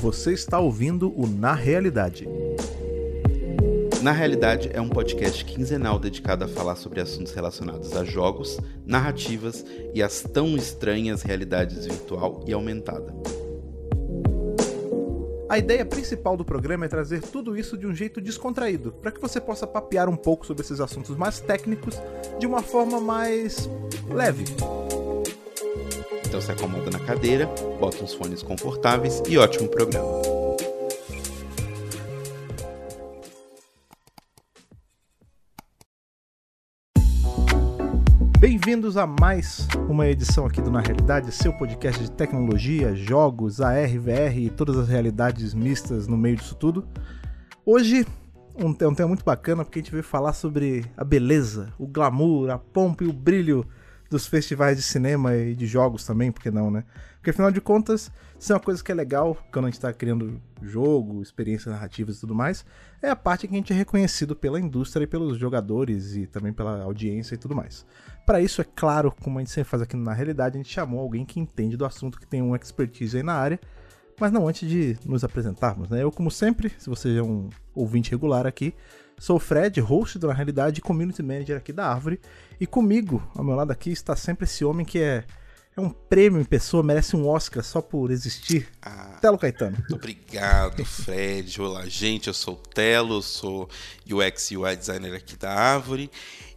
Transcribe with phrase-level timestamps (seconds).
[0.00, 2.26] Você está ouvindo o Na Realidade.
[4.02, 9.62] Na realidade, é um podcast quinzenal dedicado a falar sobre assuntos relacionados a jogos, narrativas
[9.92, 13.14] e as tão estranhas realidades virtual e aumentada.
[15.50, 19.20] A ideia principal do programa é trazer tudo isso de um jeito descontraído, para que
[19.20, 22.00] você possa papear um pouco sobre esses assuntos mais técnicos
[22.38, 23.68] de uma forma mais
[24.08, 24.44] leve.
[26.30, 27.50] Então se acomoda na cadeira,
[27.80, 30.06] bota uns fones confortáveis e ótimo programa.
[38.38, 43.88] Bem-vindos a mais uma edição aqui do Na Realidade, seu podcast de tecnologia, jogos, AR,
[43.98, 46.86] VR e todas as realidades mistas no meio disso tudo.
[47.66, 48.06] Hoje,
[48.54, 52.58] um, tema muito bacana porque a gente veio falar sobre a beleza, o glamour, a
[52.58, 53.66] pompa e o brilho
[54.10, 56.84] dos festivais de cinema e de jogos também, por que não, né?
[57.14, 59.92] Porque afinal de contas, isso é uma coisa que é legal quando a gente está
[59.92, 62.64] criando jogo, experiências narrativas e tudo mais,
[63.00, 66.52] é a parte que a gente é reconhecido pela indústria e pelos jogadores e também
[66.52, 67.86] pela audiência e tudo mais.
[68.26, 71.00] Para isso, é claro, como a gente sempre faz aqui na realidade, a gente chamou
[71.00, 73.60] alguém que entende do assunto, que tem uma expertise aí na área,
[74.18, 76.02] mas não antes de nos apresentarmos, né?
[76.02, 78.74] Eu, como sempre, se você é um ouvinte regular aqui,
[79.20, 82.18] Sou o Fred, host do Na Realidade e Community Manager aqui da Árvore.
[82.58, 85.24] E comigo, ao meu lado aqui, está sempre esse homem que é,
[85.76, 88.66] é um prêmio em pessoa, merece um Oscar só por existir.
[88.80, 89.76] Ah, Telo Caetano.
[89.92, 91.60] Obrigado, Fred.
[91.60, 92.28] Olá, gente.
[92.28, 93.68] Eu sou o Telo, sou
[94.10, 96.10] UX e UI designer aqui da Árvore.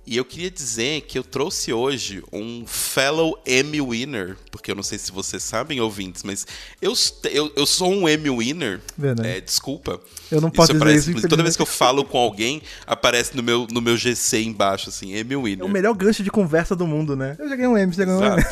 [0.05, 4.83] E eu queria dizer que eu trouxe hoje um fellow Emmy winner, porque eu não
[4.83, 6.45] sei se vocês sabem, ouvintes, mas
[6.81, 6.93] eu,
[7.31, 8.81] eu, eu sou um Emmy winner.
[9.25, 10.01] É, desculpa.
[10.29, 11.27] Eu não posso isso dizer isso.
[11.29, 15.17] Toda vez que eu falo com alguém, aparece no meu, no meu GC embaixo, assim,
[15.17, 15.61] Emmy winner.
[15.61, 17.37] É o melhor gancho de conversa do mundo, né?
[17.39, 18.43] Eu já ganhei um Emmy, você já ganhou um Emmy.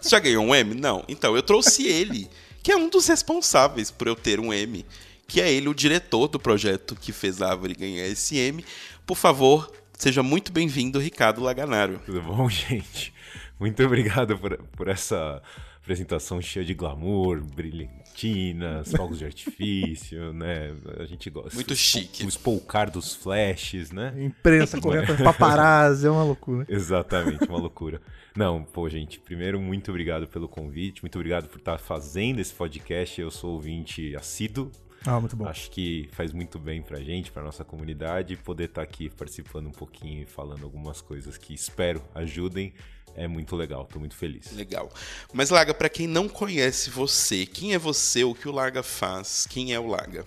[0.00, 0.74] Você já ganhou um Emmy?
[0.74, 1.04] Não.
[1.06, 2.30] Então, eu trouxe ele,
[2.62, 4.86] que é um dos responsáveis por eu ter um Emmy,
[5.28, 8.64] que é ele o diretor do projeto que fez a Árvore ganhar esse Emmy.
[9.06, 9.70] Por favor,
[10.04, 11.98] Seja muito bem-vindo, Ricardo Laganaro.
[12.04, 13.10] Tudo bom, gente?
[13.58, 15.42] Muito obrigado por, por essa
[15.80, 20.74] apresentação cheia de glamour, brilhantinas, fogos de artifício, né?
[21.00, 21.54] A gente gosta.
[21.54, 22.22] Muito chique.
[22.22, 24.12] O espolcar dos flashes, né?
[24.18, 26.66] Imprensa correndo, paparazzi, é uma loucura.
[26.68, 27.98] Exatamente, uma loucura.
[28.36, 33.18] Não, pô, gente, primeiro, muito obrigado pelo convite, muito obrigado por estar fazendo esse podcast.
[33.18, 34.70] Eu sou ouvinte assíduo
[35.06, 35.46] ah, muito bom.
[35.46, 39.66] Acho que faz muito bem pra gente, pra nossa comunidade, poder estar tá aqui participando
[39.66, 42.72] um pouquinho e falando algumas coisas que espero ajudem.
[43.14, 44.50] É muito legal, tô muito feliz.
[44.52, 44.90] Legal.
[45.32, 49.46] Mas, Laga, para quem não conhece você, quem é você, o que o Laga faz,
[49.46, 50.26] quem é o Laga?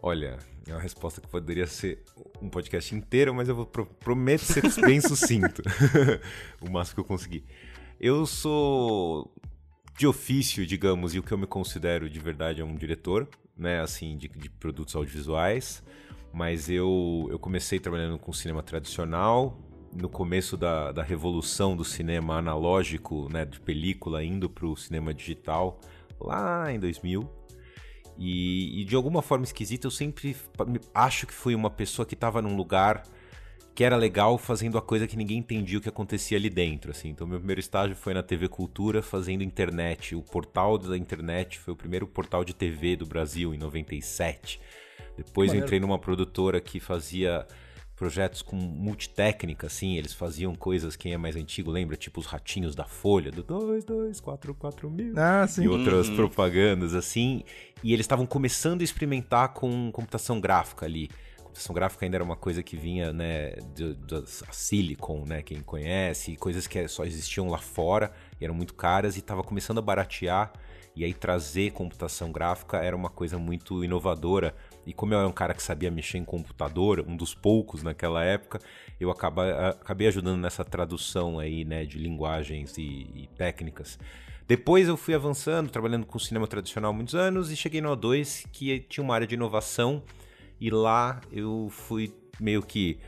[0.00, 2.04] Olha, é uma resposta que poderia ser
[2.40, 5.62] um podcast inteiro, mas eu vou pro prometo ser bem sucinto.
[6.60, 7.44] o máximo que eu conseguir.
[7.98, 9.34] Eu sou
[9.96, 13.80] de ofício, digamos, e o que eu me considero de verdade é um diretor né,
[13.80, 15.82] assim, de, de produtos audiovisuais,
[16.32, 19.58] mas eu, eu comecei trabalhando com cinema tradicional,
[19.94, 25.14] no começo da, da revolução do cinema analógico, né, de película, indo para o cinema
[25.14, 25.80] digital,
[26.20, 27.28] lá em 2000.
[28.18, 30.36] E, e, de alguma forma esquisita, eu sempre
[30.94, 33.02] acho que fui uma pessoa que estava num lugar
[33.74, 37.08] que era legal fazendo a coisa que ninguém entendia o que acontecia ali dentro, assim.
[37.08, 40.14] Então meu primeiro estágio foi na TV Cultura fazendo internet.
[40.14, 44.60] O portal da internet foi o primeiro portal de TV do Brasil em 97.
[45.16, 47.46] Depois eu entrei numa produtora que fazia
[47.96, 52.74] projetos com multitécnica, assim, eles faziam coisas, quem é mais antigo lembra, tipo os ratinhos
[52.74, 55.62] da Folha, do 2244 mil, ah, sim.
[55.62, 56.16] e outras uhum.
[56.16, 57.44] propagandas, assim,
[57.84, 61.08] e eles estavam começando a experimentar com computação gráfica ali
[61.54, 63.52] computação gráfica ainda era uma coisa que vinha, né,
[64.08, 69.20] da Silicon, né, quem conhece, coisas que só existiam lá fora eram muito caras e
[69.20, 70.52] estava começando a baratear
[70.96, 74.54] e aí trazer computação gráfica era uma coisa muito inovadora.
[74.86, 78.22] E como eu era um cara que sabia mexer em computador, um dos poucos naquela
[78.22, 78.60] época,
[79.00, 83.98] eu acaba, acabei ajudando nessa tradução aí, né, de linguagens e, e técnicas.
[84.46, 88.46] Depois eu fui avançando, trabalhando com cinema tradicional há muitos anos e cheguei no O2,
[88.52, 90.02] que tinha uma área de inovação
[90.60, 92.98] e lá eu fui meio que,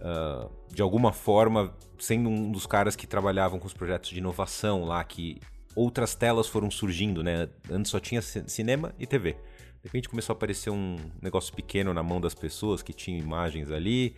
[0.00, 4.84] uh, de alguma forma, sendo um dos caras que trabalhavam com os projetos de inovação
[4.84, 5.40] lá, que
[5.74, 7.48] outras telas foram surgindo, né?
[7.70, 9.32] Antes só tinha cinema e TV.
[9.32, 13.70] De repente começou a aparecer um negócio pequeno na mão das pessoas que tinham imagens
[13.70, 14.16] ali,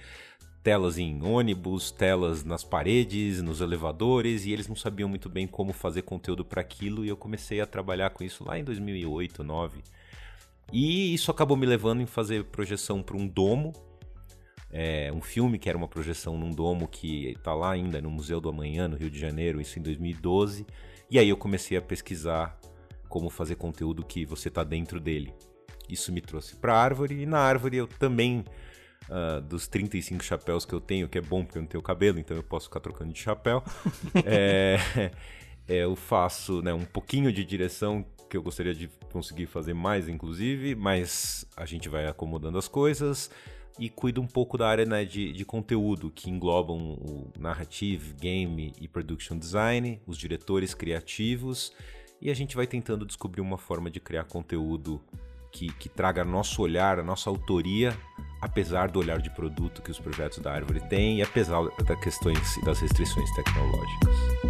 [0.62, 5.72] telas em ônibus, telas nas paredes, nos elevadores, e eles não sabiam muito bem como
[5.72, 9.82] fazer conteúdo para aquilo, e eu comecei a trabalhar com isso lá em 2008, 2009.
[10.72, 13.72] E isso acabou me levando em fazer projeção para um domo.
[14.70, 18.40] É, um filme que era uma projeção num domo que está lá ainda no Museu
[18.40, 20.66] do Amanhã, no Rio de Janeiro, isso em 2012.
[21.10, 22.58] E aí eu comecei a pesquisar
[23.08, 25.32] como fazer conteúdo que você está dentro dele.
[25.88, 28.44] Isso me trouxe para a árvore, e na árvore eu também,
[29.08, 32.18] uh, dos 35 chapéus que eu tenho, que é bom porque eu não tenho cabelo,
[32.18, 33.64] então eu posso ficar trocando de chapéu,
[34.26, 34.78] é,
[35.66, 40.08] é, eu faço né, um pouquinho de direção que eu gostaria de conseguir fazer mais,
[40.08, 43.30] inclusive, mas a gente vai acomodando as coisas
[43.78, 48.72] e cuida um pouco da área né, de, de conteúdo, que englobam o narrative, game
[48.80, 51.72] e production design, os diretores criativos,
[52.20, 55.00] e a gente vai tentando descobrir uma forma de criar conteúdo
[55.52, 57.96] que, que traga nosso olhar, a nossa autoria,
[58.40, 62.56] apesar do olhar de produto que os projetos da Árvore têm e apesar das questões
[62.56, 64.47] e das restrições tecnológicas.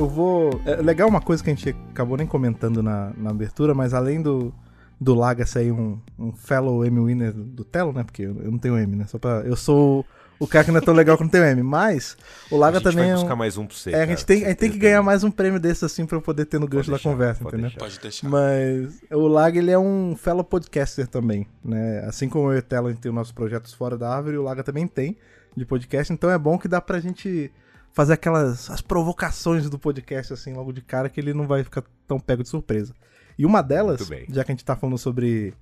[0.00, 0.60] Eu vou.
[0.64, 4.20] É legal uma coisa que a gente acabou nem comentando na, na abertura, mas além
[4.20, 4.52] do,
[5.00, 8.02] do Laga sair um, um fellow M winner do Telo, né?
[8.02, 9.06] Porque eu, eu, não tenho M, né?
[9.06, 10.04] Só pra, eu sou
[10.38, 12.16] o cara que não é tão legal que não tem M, mas
[12.50, 13.00] o Laga também.
[13.00, 13.90] A gente vai buscar mais um pra você.
[13.90, 16.16] É, a gente tem, a gente tem que ganhar mais um prêmio desse assim pra
[16.16, 17.70] eu poder ter no gancho deixar, da conversa, pode entendeu?
[17.70, 17.80] Deixar.
[17.80, 18.28] Pode deixar.
[18.28, 22.04] Mas o Laga ele é um fellow podcaster também, né?
[22.06, 24.38] Assim como eu e o Telo a gente tem os nossos projetos fora da árvore,
[24.38, 25.16] o Laga também tem
[25.54, 27.52] de podcast, então é bom que dá pra gente
[27.92, 31.84] fazer aquelas as provocações do podcast, assim, logo de cara, que ele não vai ficar
[32.06, 32.94] tão pego de surpresa.
[33.38, 35.54] E uma delas, já que a gente tá falando sobre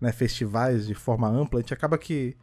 [0.00, 2.36] né, festivais de forma ampla, a gente acaba que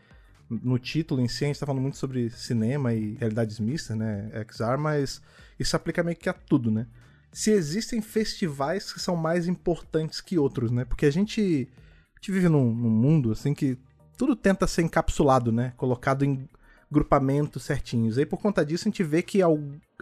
[0.49, 4.29] no título em si a gente tá falando muito sobre cinema e realidades mistas, né,
[4.49, 5.21] XR, mas
[5.59, 6.85] isso aplica meio que a tudo, né?
[7.31, 10.85] Se existem festivais que são mais importantes que outros, né?
[10.85, 11.67] Porque a gente,
[12.13, 13.79] a gente vive num, num mundo, assim, que
[14.15, 15.73] tudo tenta ser encapsulado, né?
[15.75, 16.47] Colocado em
[16.93, 18.17] grupamentos certinhos.
[18.17, 19.39] E por conta disso a gente vê que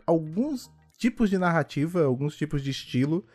[0.05, 3.25] alguns tipos de narrativa, alguns tipos de estilo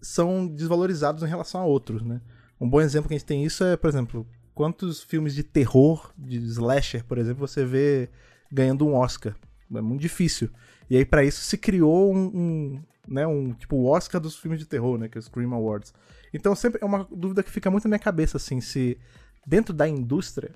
[0.00, 2.20] são desvalorizados em relação a outros, né?
[2.60, 6.12] Um bom exemplo que a gente tem isso é, por exemplo, quantos filmes de terror,
[6.16, 8.10] de slasher, por exemplo, você vê
[8.52, 9.34] ganhando um Oscar.
[9.74, 10.50] É muito difícil.
[10.88, 14.60] E aí para isso se criou um, um, né, um tipo o Oscar dos filmes
[14.60, 15.94] de terror, né, que é o Scream Awards.
[16.32, 18.98] Então sempre é uma dúvida que fica muito na minha cabeça assim, se
[19.46, 20.52] dentro da indústria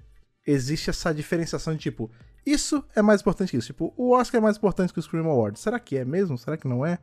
[0.46, 2.10] existe essa diferenciação de tipo,
[2.44, 3.66] isso é mais importante que isso.
[3.66, 5.60] Tipo, o Oscar é mais importante que o Scream Awards.
[5.60, 6.38] Será que é mesmo?
[6.38, 6.98] Será que não é?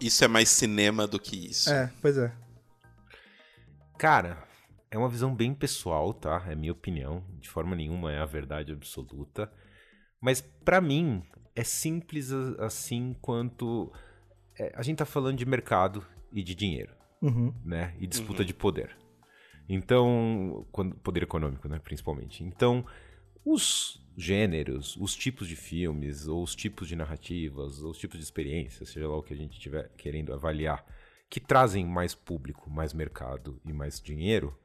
[0.00, 1.70] Isso é mais cinema do que isso.
[1.70, 2.32] É, pois é.
[3.96, 4.44] Cara,
[4.90, 6.44] é uma visão bem pessoal, tá?
[6.48, 7.24] É minha opinião.
[7.40, 9.50] De forma nenhuma é a verdade absoluta.
[10.20, 11.22] Mas para mim
[11.54, 13.90] é simples assim quanto
[14.58, 17.54] é, a gente tá falando de mercado e de dinheiro, uhum.
[17.64, 17.94] né?
[17.98, 18.46] E disputa uhum.
[18.46, 18.96] de poder.
[19.68, 22.44] Então, quando, poder econômico, né, principalmente.
[22.44, 22.84] Então,
[23.44, 28.24] os gêneros, os tipos de filmes, ou os tipos de narrativas, ou os tipos de
[28.24, 30.84] experiências, seja lá o que a gente estiver querendo avaliar,
[31.28, 34.56] que trazem mais público, mais mercado e mais dinheiro,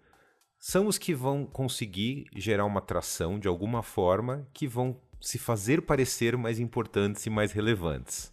[0.57, 5.81] são os que vão conseguir gerar uma atração de alguma forma que vão se fazer
[5.81, 8.31] parecer mais importantes e mais relevantes.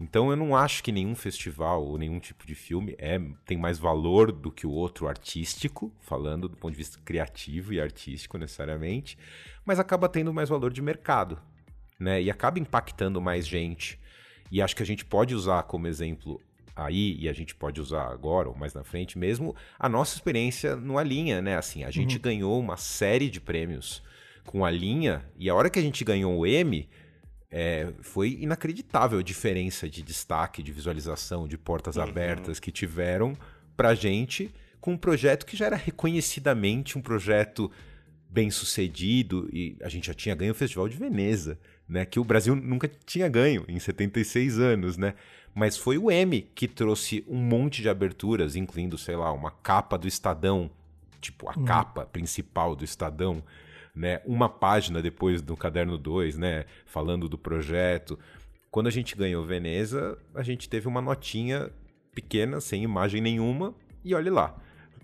[0.00, 3.78] Então eu não acho que nenhum festival ou nenhum tipo de filme é, tem mais
[3.78, 9.18] valor do que o outro artístico, falando do ponto de vista criativo e artístico necessariamente,
[9.64, 11.38] mas acaba tendo mais valor de mercado,
[11.98, 12.22] né?
[12.22, 14.00] E acaba impactando mais gente.
[14.50, 16.40] E acho que a gente pode usar como exemplo
[16.74, 20.74] aí, e a gente pode usar agora ou mais na frente mesmo, a nossa experiência
[20.76, 21.56] no A Linha, né?
[21.56, 22.22] Assim, a gente uhum.
[22.22, 24.02] ganhou uma série de prêmios
[24.46, 26.88] com a linha, e a hora que a gente ganhou o M,
[27.50, 32.02] é, foi inacreditável a diferença de destaque, de visualização, de portas uhum.
[32.02, 33.36] abertas que tiveram
[33.76, 37.70] pra gente com um projeto que já era reconhecidamente um projeto
[38.28, 42.24] bem sucedido e a gente já tinha ganho o Festival de Veneza, né, que o
[42.24, 45.14] Brasil nunca tinha ganho em 76 anos, né?
[45.52, 49.98] Mas foi o M que trouxe um monte de aberturas, incluindo, sei lá, uma capa
[49.98, 50.70] do Estadão,
[51.20, 51.64] tipo a uhum.
[51.64, 53.42] capa principal do Estadão,
[54.00, 58.18] né, uma página depois do caderno 2, né, falando do projeto.
[58.70, 61.70] Quando a gente ganhou Veneza, a gente teve uma notinha
[62.14, 64.56] pequena, sem imagem nenhuma, e olhe lá.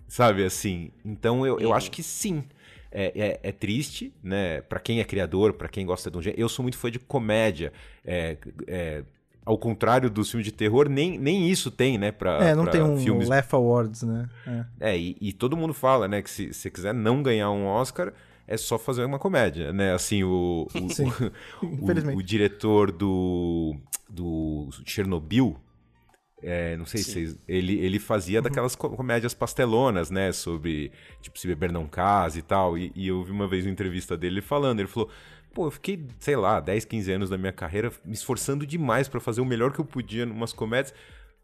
[0.07, 0.89] Sabe assim?
[1.05, 2.43] Então eu, eu acho que sim.
[2.89, 4.61] É, é, é, triste, né?
[4.61, 6.41] Para quem é criador, para quem gosta de um gênero.
[6.41, 7.71] Eu sou muito fã de comédia.
[8.03, 9.03] É, é,
[9.45, 12.11] ao contrário dos filmes de terror, nem, nem isso tem, né?
[12.11, 13.27] Pra, é, não pra tem um filmes...
[13.27, 14.29] Left Awards, né?
[14.79, 16.21] É, é e, e, todo mundo fala, né?
[16.21, 18.13] Que se você quiser não ganhar um Oscar,
[18.47, 19.93] é só fazer uma comédia, né?
[19.93, 23.75] Assim, o, o, o, o, o diretor do,
[24.09, 25.57] do Chernobyl,
[26.41, 27.05] é, não sei Sim.
[27.05, 28.43] se vocês, ele, ele fazia uhum.
[28.43, 30.31] daquelas comédias pastelonas, né?
[30.31, 32.77] Sobre, tipo, se beber não casa e tal.
[32.77, 35.09] E, e eu vi uma vez uma entrevista dele falando, ele falou...
[35.53, 39.19] Pô, eu fiquei, sei lá, 10, 15 anos da minha carreira me esforçando demais para
[39.19, 40.93] fazer o melhor que eu podia em umas comédias.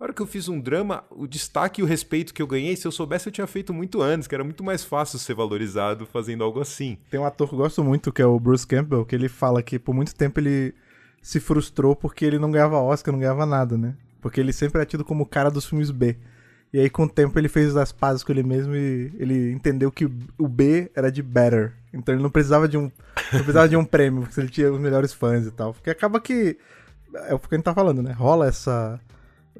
[0.04, 2.76] A hora que eu fiz um drama, o destaque e o respeito que eu ganhei,
[2.76, 6.06] se eu soubesse, eu tinha feito muito antes, que era muito mais fácil ser valorizado
[6.06, 6.98] fazendo algo assim.
[7.10, 9.64] Tem um ator que eu gosto muito, que é o Bruce Campbell, que ele fala
[9.64, 10.76] que por muito tempo ele
[11.22, 13.96] se frustrou porque ele não ganhava Oscar, não ganhava nada, né?
[14.20, 16.18] Porque ele sempre é tido como o cara dos filmes B.
[16.74, 19.90] E aí, com o tempo, ele fez as pazes com ele mesmo e ele entendeu
[19.90, 20.04] que
[20.38, 21.72] o B era de better.
[21.94, 22.92] Então ele não precisava de um,
[23.32, 25.74] não precisava de um prêmio, porque ele tinha os melhores fãs e tal.
[25.74, 26.58] Porque acaba que.
[27.30, 28.12] É o que a gente tá falando, né?
[28.12, 29.00] Rola essa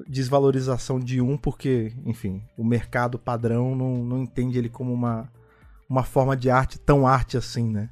[0.08, 5.30] desvalorização de um, porque, enfim, o mercado padrão não, não entende ele como uma,
[5.88, 7.90] uma forma de arte tão arte assim, né?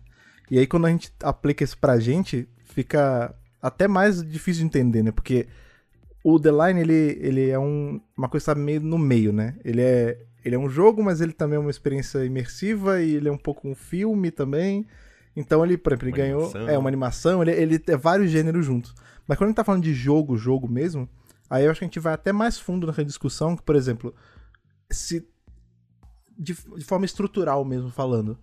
[0.50, 5.02] E aí, quando a gente aplica isso pra gente, fica até mais difícil de entender,
[5.02, 5.12] né?
[5.12, 5.46] Porque
[6.24, 9.56] o The Line, ele, ele é um, uma coisa meio no meio, né?
[9.64, 13.28] Ele é, ele é um jogo, mas ele também é uma experiência imersiva e ele
[13.28, 14.86] é um pouco um filme também.
[15.34, 16.42] Então ele, por exemplo, ele uma ganhou.
[16.42, 16.68] Animação.
[16.68, 18.94] É uma animação, ele, ele é vários gêneros juntos.
[19.26, 21.08] Mas quando a gente tá falando de jogo, jogo mesmo,
[21.52, 24.14] aí eu acho que a gente vai até mais fundo nessa discussão, que, por exemplo,
[24.90, 25.28] se.
[26.36, 28.38] De, de forma estrutural mesmo falando,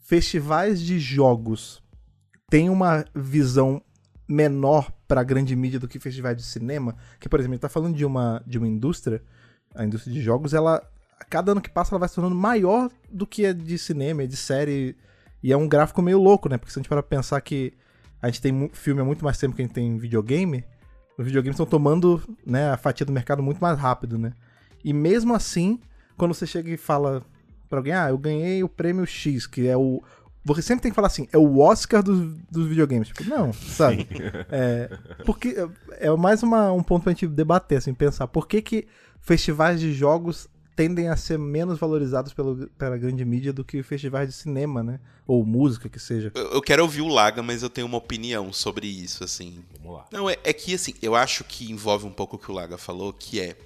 [0.00, 1.80] festivais de jogos
[2.50, 3.80] têm uma visão
[4.28, 7.68] menor para a grande mídia do que festivais de cinema, que por exemplo, ele tá
[7.68, 9.22] falando de uma de uma indústria,
[9.74, 10.82] a indústria de jogos, ela
[11.30, 14.36] cada ano que passa ela vai se tornando maior do que a de cinema, de
[14.36, 14.96] série,
[15.42, 16.58] e é um gráfico meio louco, né?
[16.58, 17.72] Porque se a gente para pensar que
[18.20, 20.64] a gente tem filme há muito mais tempo que a gente tem videogame,
[21.18, 24.32] os videogames estão tomando, né, a fatia do mercado muito mais rápido, né?
[24.84, 25.80] E mesmo assim,
[26.16, 27.22] quando você chega e fala
[27.68, 30.02] para alguém, ah, eu ganhei o prêmio X, que é o
[30.44, 33.08] você sempre tem que falar assim, é o Oscar dos, dos videogames.
[33.08, 34.08] Tipo, não, sabe?
[34.50, 34.90] É,
[35.24, 35.54] porque
[35.92, 38.88] é mais uma, um ponto pra gente debater, assim, pensar por que, que
[39.20, 44.28] festivais de jogos tendem a ser menos valorizados pelo, pela grande mídia do que festivais
[44.28, 45.00] de cinema, né?
[45.26, 46.32] Ou música, que seja.
[46.34, 49.64] Eu, eu quero ouvir o Laga, mas eu tenho uma opinião sobre isso, assim.
[49.78, 50.06] Vamos lá.
[50.10, 52.78] Não, é, é que, assim, eu acho que envolve um pouco o que o Laga
[52.78, 53.56] falou, que é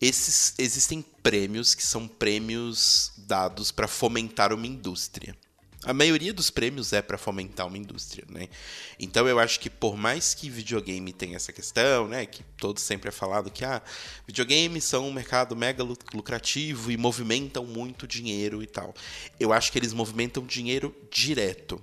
[0.00, 5.36] esses existem prêmios que são prêmios dados para fomentar uma indústria.
[5.84, 8.48] A maioria dos prêmios é para fomentar uma indústria, né?
[8.98, 13.10] Então eu acho que por mais que videogame tenha essa questão, né, que todo sempre
[13.10, 13.80] é falado que ah,
[14.26, 18.92] videogames são um mercado mega lucrativo e movimentam muito dinheiro e tal.
[19.38, 21.80] Eu acho que eles movimentam dinheiro direto.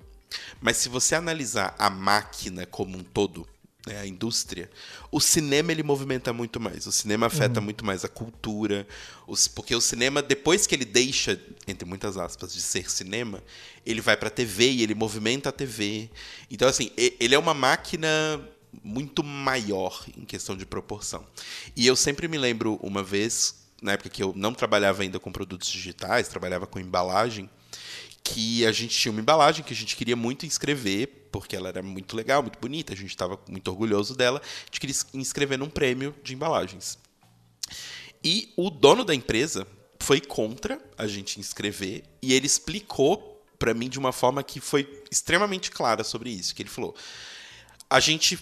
[0.60, 3.48] Mas se você analisar a máquina como um todo,
[3.88, 4.70] né, a indústria,
[5.16, 6.86] o cinema ele movimenta muito mais.
[6.86, 7.64] O cinema afeta uhum.
[7.64, 8.86] muito mais a cultura,
[9.26, 13.42] os, porque o cinema depois que ele deixa, entre muitas aspas, de ser cinema,
[13.86, 16.10] ele vai para a TV e ele movimenta a TV.
[16.52, 18.10] Então assim, ele é uma máquina
[18.84, 21.26] muito maior em questão de proporção.
[21.78, 25.32] E eu sempre me lembro uma vez, na época que eu não trabalhava ainda com
[25.32, 27.50] produtos digitais, trabalhava com embalagem,
[28.22, 31.84] que a gente tinha uma embalagem que a gente queria muito inscrever, porque ela era
[31.84, 36.16] muito legal, muito bonita, a gente estava muito orgulhoso dela, gente queria inscrever num prêmio
[36.24, 36.98] de embalagens.
[38.24, 39.68] E o dono da empresa
[40.00, 45.04] foi contra a gente inscrever e ele explicou para mim de uma forma que foi
[45.12, 46.96] extremamente clara sobre isso, que ele falou:
[47.90, 48.40] "A gente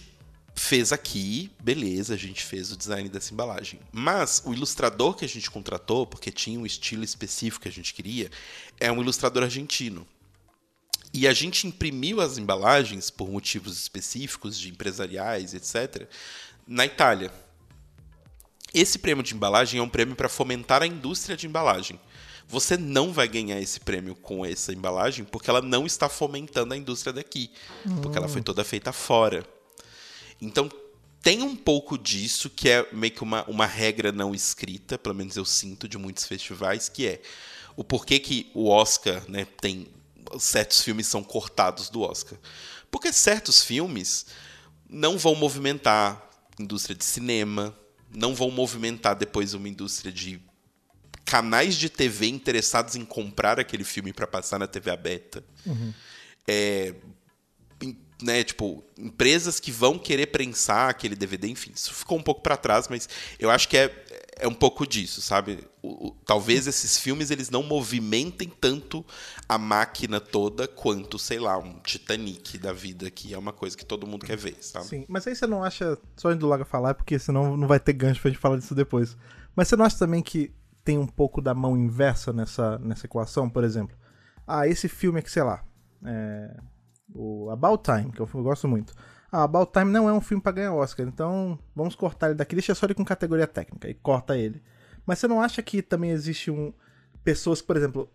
[0.54, 3.80] fez aqui, beleza, a gente fez o design dessa embalagem.
[3.90, 7.92] Mas o ilustrador que a gente contratou, porque tinha um estilo específico que a gente
[7.92, 8.30] queria,
[8.78, 10.06] é um ilustrador argentino.
[11.14, 16.08] E a gente imprimiu as embalagens por motivos específicos de empresariais, etc,
[16.66, 17.30] na Itália.
[18.74, 22.00] Esse prêmio de embalagem é um prêmio para fomentar a indústria de embalagem.
[22.48, 26.76] Você não vai ganhar esse prêmio com essa embalagem porque ela não está fomentando a
[26.76, 27.52] indústria daqui,
[28.02, 29.46] porque ela foi toda feita fora.
[30.42, 30.68] Então
[31.22, 35.36] tem um pouco disso que é meio que uma, uma regra não escrita, pelo menos
[35.36, 37.22] eu sinto de muitos festivais, que é
[37.76, 39.86] o porquê que o Oscar, né, tem
[40.38, 42.38] certos filmes são cortados do Oscar.
[42.90, 44.26] Porque certos filmes
[44.88, 46.22] não vão movimentar
[46.58, 47.76] indústria de cinema,
[48.14, 50.40] não vão movimentar depois uma indústria de
[51.24, 55.42] canais de TV interessados em comprar aquele filme para passar na TV aberta.
[55.66, 55.92] Uhum.
[56.46, 56.94] É,
[58.22, 62.56] né, tipo, empresas que vão querer prensar aquele DVD, enfim, isso ficou um pouco para
[62.56, 65.66] trás, mas eu acho que é, é um pouco disso, sabe?
[65.82, 69.04] O, o, talvez esses filmes eles não movimentem tanto
[69.48, 73.84] a máquina toda quanto, sei lá, um Titanic da vida, que é uma coisa que
[73.84, 74.86] todo mundo quer ver, sabe?
[74.86, 77.92] Sim, mas aí você não acha, só indo logo falar, porque senão não vai ter
[77.92, 79.16] gancho pra gente falar disso depois.
[79.54, 80.52] Mas você não acha também que
[80.84, 83.96] tem um pouco da mão inversa nessa, nessa equação, por exemplo?
[84.46, 85.64] Ah, esse filme é que, sei lá,
[86.04, 86.56] é,
[87.14, 88.92] o About Time, que eu, eu gosto muito.
[89.34, 92.54] Ah, About Time não é um filme para ganhar Oscar, então vamos cortar ele daqui,
[92.54, 94.62] deixa só ele com categoria técnica e corta ele.
[95.04, 96.72] Mas você não acha que também existe um
[97.24, 98.08] pessoas que, por exemplo,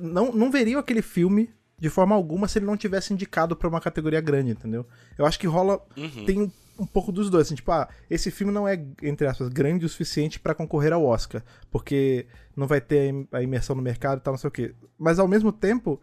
[0.00, 3.78] não, não veriam aquele filme de forma alguma se ele não tivesse indicado para uma
[3.78, 4.86] categoria grande, entendeu?
[5.18, 5.86] Eu acho que rola.
[5.98, 6.24] Uhum.
[6.24, 9.84] Tem um pouco dos dois, assim, tipo, ah, esse filme não é, entre aspas, grande
[9.84, 14.22] o suficiente para concorrer ao Oscar, porque não vai ter a imersão no mercado e
[14.22, 14.74] tal, não sei o quê.
[14.98, 16.00] Mas ao mesmo tempo,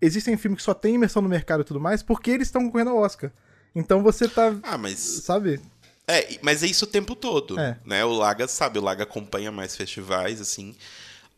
[0.00, 2.90] existem filmes que só tem imersão no mercado e tudo mais, porque eles estão concorrendo
[2.90, 3.32] ao Oscar.
[3.74, 4.54] Então você tá.
[4.62, 4.98] Ah, mas.
[4.98, 5.60] Sabe?
[6.06, 7.58] É, mas é isso o tempo todo.
[7.58, 7.78] É.
[7.84, 8.04] Né?
[8.04, 10.74] O Laga sabe, o Laga acompanha mais festivais, assim.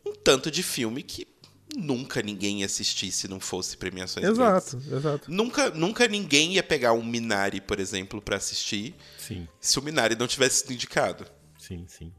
[0.05, 1.27] Um tanto de filme que
[1.75, 4.91] nunca ninguém ia assistir se não fosse premiações Exato, grandes.
[4.93, 5.31] exato.
[5.31, 10.15] Nunca, nunca ninguém ia pegar um Minari, por exemplo, pra assistir Sim, se o Minari
[10.15, 11.25] não tivesse sido indicado.
[11.59, 12.13] sim, sim.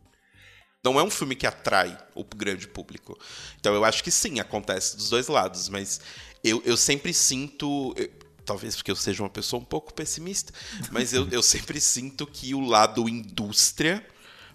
[0.85, 3.19] Não é um filme que atrai o grande público.
[3.59, 6.01] Então eu acho que sim, acontece dos dois lados, mas
[6.43, 7.93] eu, eu sempre sinto.
[7.97, 8.09] eu-
[8.49, 10.55] talvez porque eu seja uma pessoa um pouco pessimista,
[10.90, 14.02] mas eu, eu sempre sinto que o lado indústria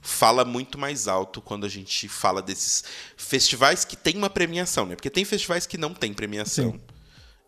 [0.01, 2.83] fala muito mais alto quando a gente fala desses
[3.15, 4.95] festivais que tem uma premiação, né?
[4.95, 6.71] Porque tem festivais que não tem premiação.
[6.71, 6.81] Sim.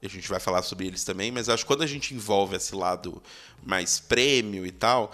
[0.04, 2.56] E a gente vai falar sobre eles também, mas acho que quando a gente envolve
[2.56, 3.24] esse lado
[3.66, 5.12] mais prêmio e tal,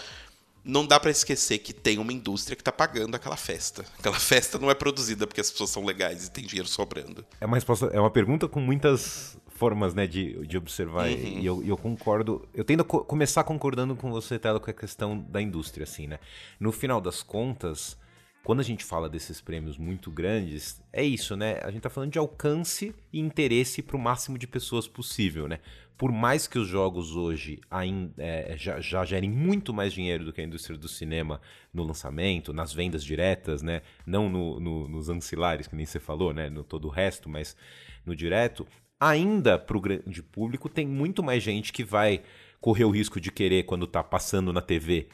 [0.66, 3.86] não dá pra esquecer que tem uma indústria que tá pagando aquela festa.
[3.98, 7.26] Aquela festa não é produzida porque as pessoas são legais e tem dinheiro sobrando.
[7.40, 11.08] É uma resposta, é uma pergunta com muitas formas, né, de, de observar.
[11.08, 11.40] Uhum.
[11.40, 12.50] E eu, eu concordo.
[12.52, 16.08] Eu tendo a co- começar concordando com você, Telo, com a questão da indústria, assim,
[16.08, 16.18] né?
[16.60, 17.96] No final das contas,
[18.44, 21.60] quando a gente fala desses prêmios muito grandes, é isso, né?
[21.62, 25.60] A gente tá falando de alcance e interesse para o máximo de pessoas possível, né?
[25.96, 30.34] Por mais que os jogos hoje ainda é, já, já gerem muito mais dinheiro do
[30.34, 31.40] que a indústria do cinema
[31.72, 33.84] no lançamento, nas vendas diretas, né?
[34.08, 36.50] Não no- no- nos ancilares, que nem você falou, né?
[36.50, 37.56] No todo o resto, mas
[38.04, 38.66] no direto,
[39.02, 42.22] ainda para o grande público tem muito mais gente que vai
[42.62, 45.08] correr o risco de querer, quando tá passando na TV,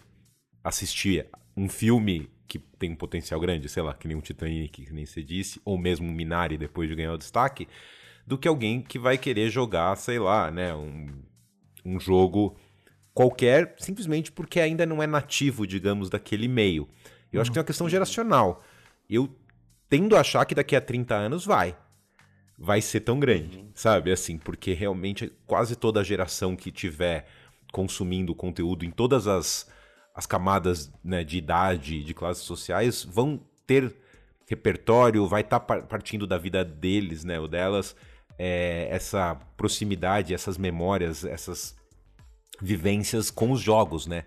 [0.61, 1.25] assistir
[1.55, 5.05] um filme que tem um potencial grande, sei lá, que nem um Titanic, que nem
[5.05, 7.67] você disse, ou mesmo um Minari depois de ganhar o destaque,
[8.25, 11.07] do que alguém que vai querer jogar, sei lá, né, um,
[11.85, 12.57] um jogo
[13.13, 16.89] qualquer, simplesmente porque ainda não é nativo, digamos, daquele meio.
[17.31, 18.61] Eu acho que tem uma questão geracional.
[19.09, 19.33] Eu
[19.89, 21.75] tendo a achar que daqui a 30 anos vai.
[22.57, 24.11] Vai ser tão grande, sabe?
[24.11, 27.27] Assim, porque realmente quase toda a geração que tiver
[27.71, 29.69] consumindo conteúdo em todas as,
[30.15, 33.95] as camadas né, de idade, de classes sociais, vão ter
[34.47, 37.95] repertório, vai estar partindo da vida deles, né, ou delas,
[38.39, 41.75] é, essa proximidade, essas memórias, essas
[42.61, 44.25] vivências com os jogos, né?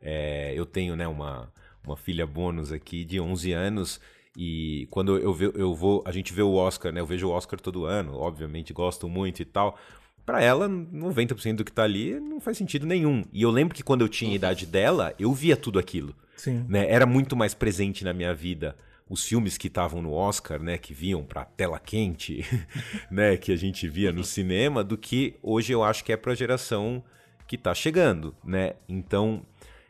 [0.00, 1.52] É, eu tenho, né, uma,
[1.84, 4.00] uma filha bônus aqui de 11 anos
[4.40, 7.00] e quando eu, ve- eu vou, a gente vê o Oscar, né?
[7.00, 9.76] Eu vejo o Oscar todo ano, obviamente gosto muito e tal.
[10.24, 13.24] Pra ela, 90% do que tá ali não faz sentido nenhum.
[13.32, 16.64] E eu lembro que quando eu tinha a idade dela, eu via tudo aquilo Sim.
[16.68, 18.76] né, era muito mais presente na minha vida
[19.10, 22.44] os filmes que estavam no Oscar, né, que vinham pra tela quente,
[23.10, 26.34] né, que a gente via no cinema, do que hoje eu acho que é pra
[26.34, 27.02] geração
[27.46, 28.74] que tá chegando, né?
[28.88, 29.42] Então,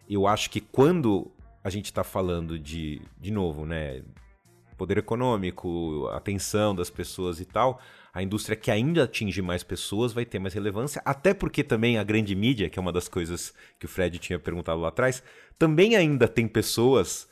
[0.09, 1.31] eu acho que quando
[1.65, 4.03] a gente tá falando de, de novo, né,
[4.79, 7.81] poder econômico, atenção das pessoas e tal,
[8.15, 12.05] a indústria que ainda atinge mais pessoas vai ter mais relevância, até porque também a
[12.05, 15.23] grande mídia, que é uma das coisas que o Fred tinha perguntado lá atrás,
[15.59, 17.29] também ainda tem pessoas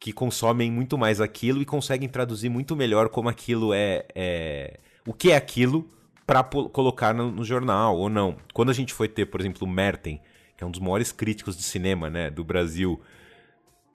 [0.00, 5.12] que consomem muito mais aquilo e conseguem traduzir muito melhor como aquilo é, é o
[5.12, 5.88] que é aquilo
[6.24, 8.36] para colocar no, no jornal ou não.
[8.52, 10.20] Quando a gente foi ter, por exemplo, o Merten,
[10.56, 13.00] que é um dos maiores críticos de cinema, né, do Brasil,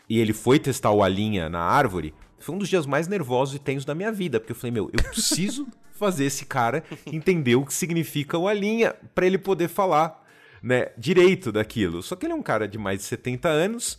[0.10, 2.14] e ele foi testar o Alinha na árvore,
[2.44, 4.90] foi um dos dias mais nervosos e tensos da minha vida, porque eu falei, meu,
[4.92, 10.22] eu preciso fazer esse cara entender o que significa o Alinha para ele poder falar,
[10.62, 12.04] né, direito daquilo.
[12.04, 13.98] Só que ele é um cara de mais de 70 anos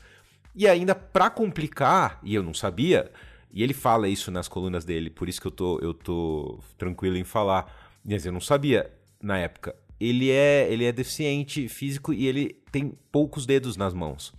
[0.54, 3.10] e ainda pra complicar, e eu não sabia,
[3.50, 7.16] e ele fala isso nas colunas dele, por isso que eu tô, eu tô tranquilo
[7.16, 7.72] em falar,
[8.04, 8.90] mas eu não sabia
[9.22, 9.74] na época.
[9.98, 14.34] Ele é, ele é deficiente físico e ele tem poucos dedos nas mãos.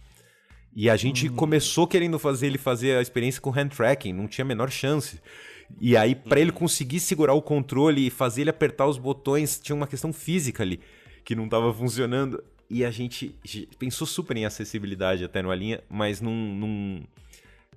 [0.75, 4.43] E a gente começou querendo fazer ele fazer a experiência com hand tracking, não tinha
[4.43, 5.21] a menor chance.
[5.79, 9.75] E aí, pra ele conseguir segurar o controle e fazer ele apertar os botões, tinha
[9.75, 10.81] uma questão física ali
[11.23, 12.43] que não tava funcionando.
[12.69, 13.35] E a gente
[13.79, 17.03] pensou super em acessibilidade até no linha, mas não, não,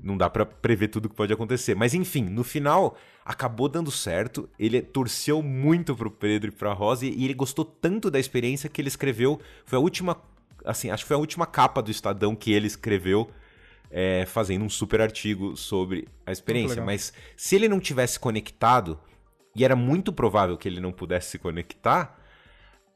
[0.02, 1.74] não dá pra prever tudo que pode acontecer.
[1.74, 4.48] Mas enfim, no final acabou dando certo.
[4.58, 8.80] Ele torceu muito pro Pedro e pra Rosa e ele gostou tanto da experiência que
[8.80, 9.40] ele escreveu.
[9.64, 10.16] Foi a última
[10.64, 13.30] assim, acho que foi a última capa do Estadão que ele escreveu,
[13.90, 16.82] é, fazendo um super artigo sobre a experiência.
[16.82, 19.00] Mas se ele não tivesse conectado,
[19.54, 22.18] e era muito provável que ele não pudesse se conectar,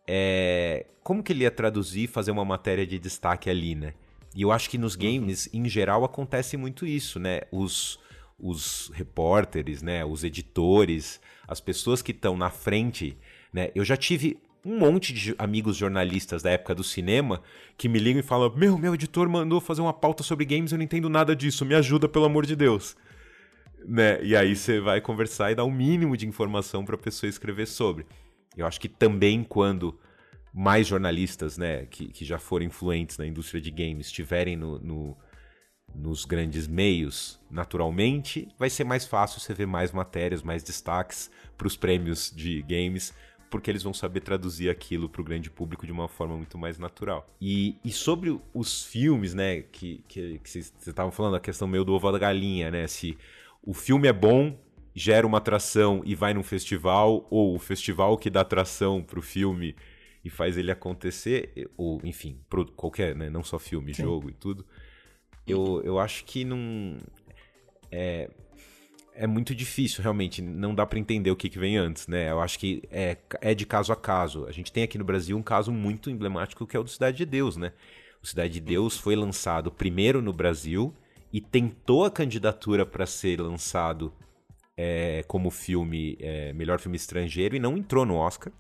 [0.07, 3.95] é, como que ele ia traduzir e fazer uma matéria de destaque ali, né?
[4.35, 5.65] E eu acho que nos games, uhum.
[5.65, 7.43] em geral, acontece muito isso, né?
[7.51, 7.99] Os,
[8.39, 10.05] os repórteres, né?
[10.05, 13.17] Os editores, as pessoas que estão na frente,
[13.53, 13.71] né?
[13.75, 17.43] Eu já tive um monte de amigos jornalistas da época do cinema
[17.77, 20.79] que me ligam e falam: Meu, meu editor mandou fazer uma pauta sobre games, eu
[20.79, 22.97] não entendo nada disso, me ajuda, pelo amor de Deus.
[23.85, 24.23] Né?
[24.23, 27.29] E aí você vai conversar e dar o um mínimo de informação para a pessoa
[27.29, 28.07] escrever sobre.
[28.57, 29.99] Eu acho que também quando
[30.53, 35.17] mais jornalistas né, que, que já foram influentes na indústria de games estiverem no, no,
[35.95, 41.67] nos grandes meios, naturalmente, vai ser mais fácil você ver mais matérias, mais destaques para
[41.67, 43.15] os prêmios de games,
[43.53, 46.79] porque eles vão saber traduzir aquilo para o grande público de uma forma muito mais
[46.79, 47.29] natural.
[47.39, 50.03] E, e sobre os filmes, né, que,
[50.43, 53.17] vocês estavam falando, a questão meio do ovo da galinha, né, se
[53.63, 54.59] o filme é bom,
[54.95, 59.77] gera uma atração e vai num festival, ou o festival que dá atração pro filme
[60.25, 62.41] e faz ele acontecer, ou enfim,
[62.75, 63.29] qualquer, né?
[63.29, 64.05] Não só filme, Sim.
[64.05, 64.65] jogo e tudo.
[65.47, 66.97] Eu, eu acho que não.
[67.91, 68.31] É,
[69.15, 70.41] é muito difícil, realmente.
[70.43, 72.31] Não dá para entender o que, que vem antes, né?
[72.31, 74.47] Eu acho que é, é de caso a caso.
[74.47, 77.19] A gente tem aqui no Brasil um caso muito emblemático que é o do Cidade
[77.19, 77.73] de Deus, né?
[78.23, 80.95] O Cidade de Deus foi lançado primeiro no Brasil
[81.33, 84.13] e tentou a candidatura para ser lançado
[84.77, 88.53] é, como filme, é, melhor filme estrangeiro, e não entrou no Oscar.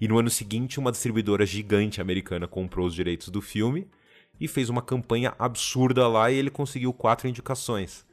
[0.00, 3.88] E no ano seguinte, uma distribuidora gigante americana comprou os direitos do filme
[4.40, 8.04] e fez uma campanha absurda lá e ele conseguiu quatro indicações.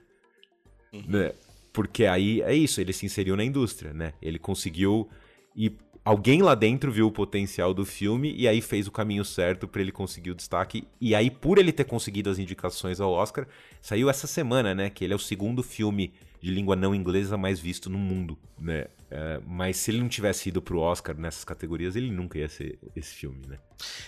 [0.93, 1.04] Uhum.
[1.08, 1.34] Né?
[1.71, 4.13] Porque aí é isso, ele se inseriu na indústria, né?
[4.21, 5.10] Ele conseguiu
[5.56, 5.71] e
[6.04, 9.82] alguém lá dentro viu o potencial do filme e aí fez o caminho certo para
[9.82, 10.88] ele conseguir o destaque.
[10.99, 13.47] E aí, por ele ter conseguido as indicações ao Oscar,
[13.82, 14.89] saiu essa semana, né?
[14.89, 18.86] Que ele é o segundo filme de língua não inglesa mais visto no mundo, né?
[19.12, 22.80] É, mas se ele não tivesse ido pro Oscar nessas categorias, ele nunca ia ser
[22.95, 23.58] esse filme, né?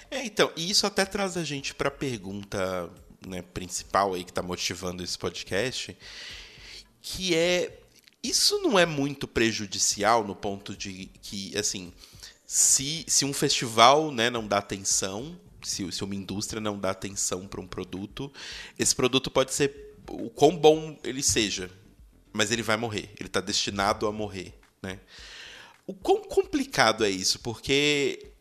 [0.10, 2.90] É, então, e isso até traz a gente para a pergunta
[3.28, 5.96] né, principal aí que está motivando esse podcast,
[7.02, 7.80] que é
[8.24, 11.92] isso não é muito prejudicial no ponto de que, assim,
[12.46, 17.48] se, se um festival né, não dá atenção, se, se uma indústria não dá atenção
[17.48, 18.32] para um produto,
[18.78, 21.72] esse produto pode ser o quão bom ele seja,
[22.32, 24.54] mas ele vai morrer, ele está destinado a morrer.
[24.82, 25.00] Né?
[25.88, 27.40] O quão complicado é isso?
[27.40, 28.32] Porque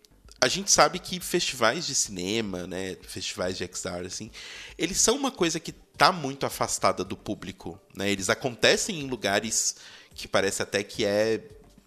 [0.40, 4.30] a gente sabe que festivais de cinema, né, festivais de XR, assim,
[4.78, 8.10] eles são uma coisa que está muito afastada do público, né?
[8.10, 9.76] Eles acontecem em lugares
[10.14, 11.42] que parece até que é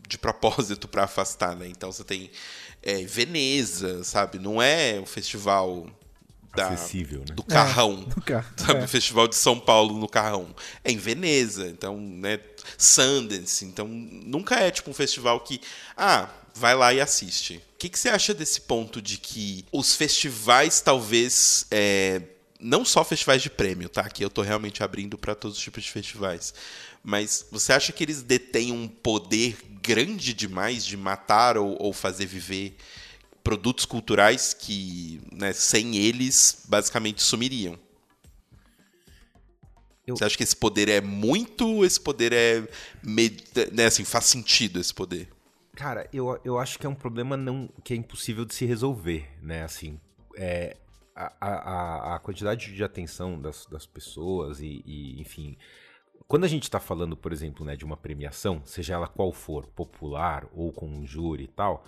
[0.07, 1.67] de propósito para afastar, né?
[1.67, 2.29] Então você tem
[2.83, 4.37] é, Veneza, sabe?
[4.37, 5.87] Não é o festival
[6.55, 7.33] da, acessível, né?
[7.33, 8.81] do Carrão, é, carro, sabe?
[8.81, 8.83] É.
[8.83, 10.55] O festival de São Paulo no Carrão.
[10.83, 12.39] É em Veneza, então, né?
[12.77, 15.59] Sundance, então nunca é tipo um festival que
[15.97, 17.57] ah vai lá e assiste.
[17.57, 22.21] O que, que você acha desse ponto de que os festivais talvez é,
[22.63, 24.09] não só festivais de prêmio, tá?
[24.09, 26.53] Que eu tô realmente abrindo para todos os tipos de festivais.
[27.03, 32.25] Mas você acha que eles detêm um poder grande demais de matar ou, ou fazer
[32.25, 32.77] viver
[33.43, 37.77] produtos culturais que, né, sem eles, basicamente sumiriam?
[40.07, 40.15] Eu...
[40.15, 41.83] Você acha que esse poder é muito?
[41.83, 42.67] Esse poder é.
[43.71, 45.29] Né, assim, faz sentido esse poder?
[45.75, 49.27] Cara, eu, eu acho que é um problema não que é impossível de se resolver,
[49.41, 49.63] né?
[49.63, 49.99] Assim,
[50.35, 50.77] é,
[51.15, 55.57] a, a, a quantidade de atenção das, das pessoas e, e enfim.
[56.27, 59.67] Quando a gente está falando, por exemplo, né, de uma premiação, seja ela qual for,
[59.67, 61.85] popular ou com um júri e tal,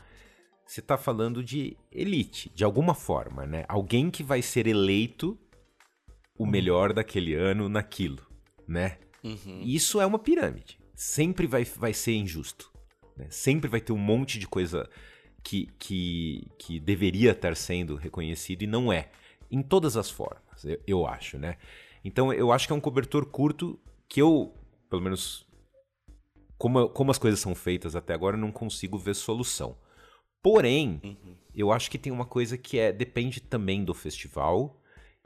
[0.66, 3.66] você está falando de elite, de alguma forma, né?
[3.68, 5.38] Alguém que vai ser eleito
[6.38, 6.50] o uhum.
[6.50, 8.26] melhor daquele ano naquilo,
[8.68, 8.98] né?
[9.24, 9.62] Uhum.
[9.64, 10.78] Isso é uma pirâmide.
[10.94, 12.72] Sempre vai, vai ser injusto.
[13.16, 13.28] Né?
[13.30, 14.90] Sempre vai ter um monte de coisa
[15.46, 19.10] que, que, que deveria estar sendo reconhecido e não é.
[19.52, 21.58] Em todas as formas, eu, eu acho, né?
[22.04, 23.80] Então eu acho que é um cobertor curto
[24.10, 24.52] que eu,
[24.90, 25.48] pelo menos,
[26.58, 29.78] como, como as coisas são feitas até agora, eu não consigo ver solução.
[30.42, 31.36] Porém, uhum.
[31.54, 34.82] eu acho que tem uma coisa que é depende também do festival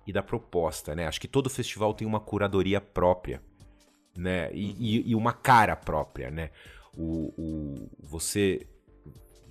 [0.05, 1.07] e da proposta, né?
[1.07, 3.41] Acho que todo festival tem uma curadoria própria,
[4.17, 4.53] né?
[4.53, 4.75] E, uhum.
[4.79, 6.51] e, e uma cara própria, né?
[6.99, 8.67] o, o, você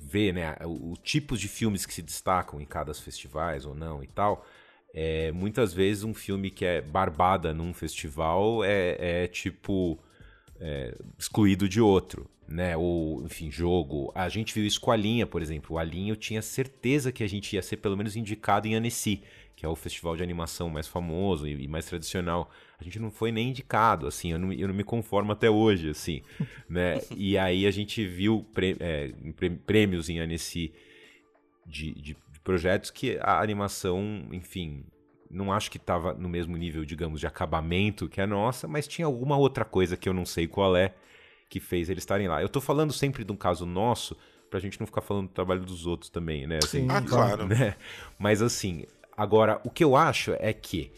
[0.09, 4.07] vê né, os tipos de filmes que se destacam em cada festivais ou não e
[4.07, 4.47] tal.
[4.95, 9.99] É, muitas vezes um filme que é barbada num festival é, é tipo
[10.59, 12.77] é, excluído de outro, né?
[12.77, 14.11] Ou, enfim, jogo.
[14.15, 15.77] A gente viu isso com a linha, por exemplo.
[15.77, 19.23] O Alinha eu tinha certeza que a gente ia ser pelo menos indicado em Annecy,
[19.59, 22.49] que é o festival de animação mais famoso e, mais tradicional
[22.81, 25.91] a gente não foi nem indicado, assim, eu não, eu não me conformo até hoje,
[25.91, 26.23] assim,
[26.71, 27.01] né?
[27.17, 28.47] E aí a gente viu
[28.79, 29.11] é,
[29.67, 30.73] prêmios em Annecy
[31.67, 34.85] de, de, de, projetos que a animação, enfim,
[35.29, 39.07] não acho que estava no mesmo nível, digamos, de acabamento que a nossa, mas tinha
[39.07, 40.95] alguma outra coisa que eu não sei qual é
[41.51, 42.41] que fez eles estarem lá.
[42.41, 44.17] Eu estou falando sempre de um caso nosso,
[44.49, 46.61] pra gente não ficar falando do trabalho dos outros também, né?
[46.63, 47.45] Assim, ah, claro.
[47.49, 47.75] Né?
[48.17, 48.87] Mas assim,
[49.19, 50.93] agora, o que eu acho é que.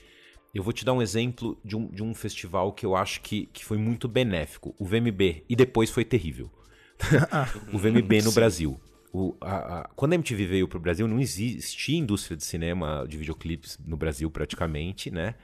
[0.53, 3.47] Eu vou te dar um exemplo de um, de um festival que eu acho que,
[3.47, 6.51] que foi muito benéfico, o VMB, e depois foi terrível.
[7.73, 8.81] o VMB no Brasil.
[9.13, 13.07] O, a, a, quando a MTV veio para o Brasil, não existia indústria de cinema,
[13.09, 15.37] de videoclipes no Brasil praticamente, né?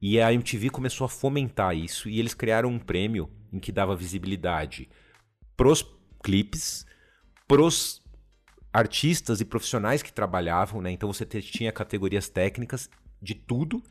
[0.00, 3.96] E a MTV começou a fomentar isso e eles criaram um prêmio em que dava
[3.96, 4.88] visibilidade
[5.56, 5.84] pros
[6.22, 6.86] clipes,
[7.46, 8.02] pros
[8.78, 10.90] artistas e profissionais que trabalhavam, né?
[10.92, 12.88] Então você tinha categorias técnicas
[13.20, 13.82] de tudo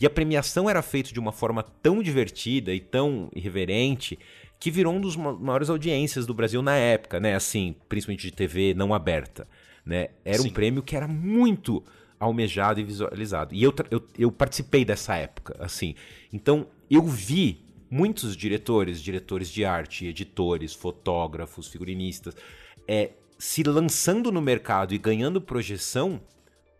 [0.00, 4.18] e a premiação era feita de uma forma tão divertida e tão irreverente
[4.60, 7.34] que virou um dos maiores audiências do Brasil na época, né?
[7.34, 9.48] Assim, principalmente de TV não aberta,
[9.84, 10.10] né?
[10.24, 10.48] Era Sim.
[10.48, 11.82] um prêmio que era muito
[12.18, 13.54] almejado e visualizado.
[13.54, 15.94] E eu, eu, eu participei dessa época, assim.
[16.32, 22.34] Então, eu vi muitos diretores, diretores de arte, editores, fotógrafos, figurinistas,
[22.88, 26.20] é, se lançando no mercado e ganhando projeção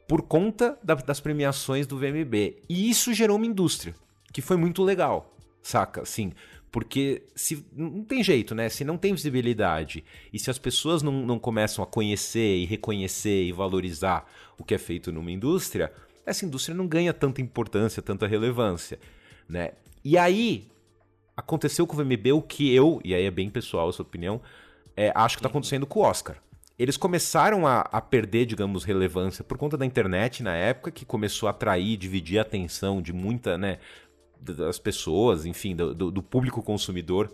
[0.09, 2.63] por conta da, das premiações do VMB.
[2.69, 3.95] E isso gerou uma indústria,
[4.33, 6.03] que foi muito legal, saca?
[6.03, 6.33] Assim,
[6.71, 8.69] porque se não tem jeito, né?
[8.69, 13.45] Se não tem visibilidade e se as pessoas não, não começam a conhecer e reconhecer
[13.45, 15.93] e valorizar o que é feito numa indústria,
[16.25, 18.99] essa indústria não ganha tanta importância, tanta relevância,
[19.49, 19.73] né?
[20.05, 20.69] E aí
[21.37, 24.41] aconteceu com o VMB o que eu, e aí é bem pessoal a sua opinião,
[24.97, 26.37] é, acho que está acontecendo com o Oscar.
[26.79, 31.47] Eles começaram a, a, perder, digamos, relevância por conta da internet na época, que começou
[31.47, 33.79] a atrair, dividir a atenção de muita, né,
[34.41, 37.33] das pessoas, enfim, do, do, público consumidor.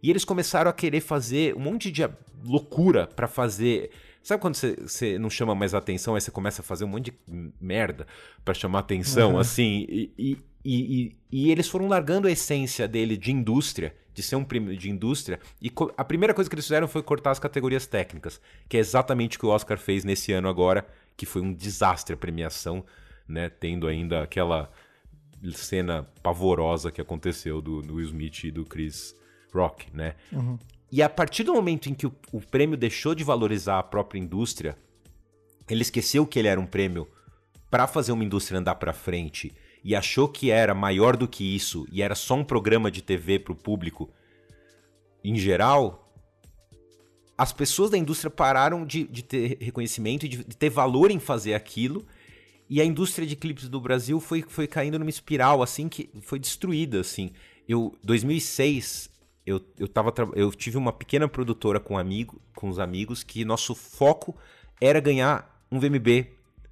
[0.00, 2.02] E eles começaram a querer fazer um monte de
[2.44, 3.90] loucura para fazer.
[4.22, 7.52] Sabe quando você não chama mais atenção, aí você começa a fazer um monte de
[7.60, 8.06] merda
[8.44, 9.38] para chamar atenção, uhum.
[9.38, 9.84] assim?
[9.88, 14.44] E, e, e, e, eles foram largando a essência dele de indústria, de ser um
[14.44, 18.40] prêmio de indústria, e a primeira coisa que eles fizeram foi cortar as categorias técnicas,
[18.68, 22.14] que é exatamente o que o Oscar fez nesse ano agora, que foi um desastre
[22.14, 22.84] a premiação,
[23.26, 23.48] né?
[23.48, 24.70] Tendo ainda aquela
[25.54, 29.14] cena pavorosa que aconteceu do, do Will Smith e do Chris
[29.52, 30.14] Rock, né?
[30.30, 30.58] Uhum.
[30.90, 34.20] E a partir do momento em que o, o prêmio deixou de valorizar a própria
[34.20, 34.76] indústria,
[35.68, 37.08] ele esqueceu que ele era um prêmio
[37.70, 39.52] para fazer uma indústria andar para frente
[39.84, 43.38] e achou que era maior do que isso e era só um programa de TV
[43.38, 44.10] para o público
[45.24, 46.12] em geral,
[47.38, 51.18] as pessoas da indústria pararam de, de ter reconhecimento e de, de ter valor em
[51.18, 52.04] fazer aquilo
[52.68, 56.38] e a indústria de clipes do Brasil foi, foi caindo numa espiral, assim, que foi
[56.38, 57.30] destruída, assim.
[57.68, 59.10] Eu, 2006,
[59.44, 63.74] eu, eu, tava, eu tive uma pequena produtora com, amigo, com os amigos que nosso
[63.74, 64.34] foco
[64.80, 66.28] era ganhar um VMB,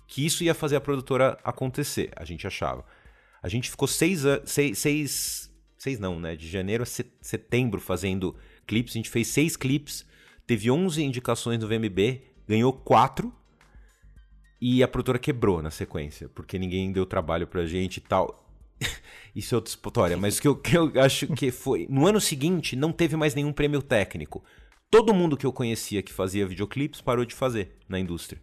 [0.06, 2.84] que isso ia fazer a produtora acontecer, a gente achava.
[3.42, 8.94] A gente ficou seis seis, seis, seis não, né, de janeiro a setembro fazendo clipes,
[8.94, 10.06] a gente fez seis clipes,
[10.46, 13.32] teve 11 indicações no VMB, ganhou quatro,
[14.60, 18.46] e a produtora quebrou na sequência, porque ninguém deu trabalho pra gente e tal.
[19.34, 21.86] Isso é outra história, mas o que eu, que eu acho que foi.
[21.88, 24.44] No ano seguinte, não teve mais nenhum prêmio técnico.
[24.90, 28.42] Todo mundo que eu conhecia que fazia videoclipes parou de fazer na indústria.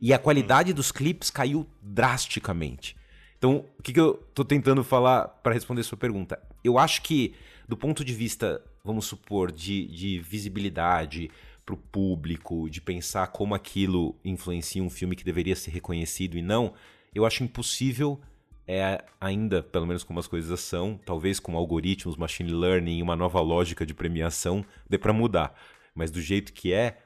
[0.00, 2.96] E a qualidade dos clipes caiu drasticamente.
[3.42, 6.40] Então, o que, que eu tô tentando falar para responder sua pergunta?
[6.62, 7.34] Eu acho que,
[7.66, 11.28] do ponto de vista, vamos supor, de, de visibilidade,
[11.66, 16.42] para o público, de pensar como aquilo influencia um filme que deveria ser reconhecido e
[16.42, 16.74] não,
[17.12, 18.20] eu acho impossível
[18.64, 23.40] é ainda, pelo menos como as coisas são, talvez com algoritmos, machine learning uma nova
[23.40, 25.60] lógica de premiação, dê para mudar.
[25.96, 26.96] Mas do jeito que é,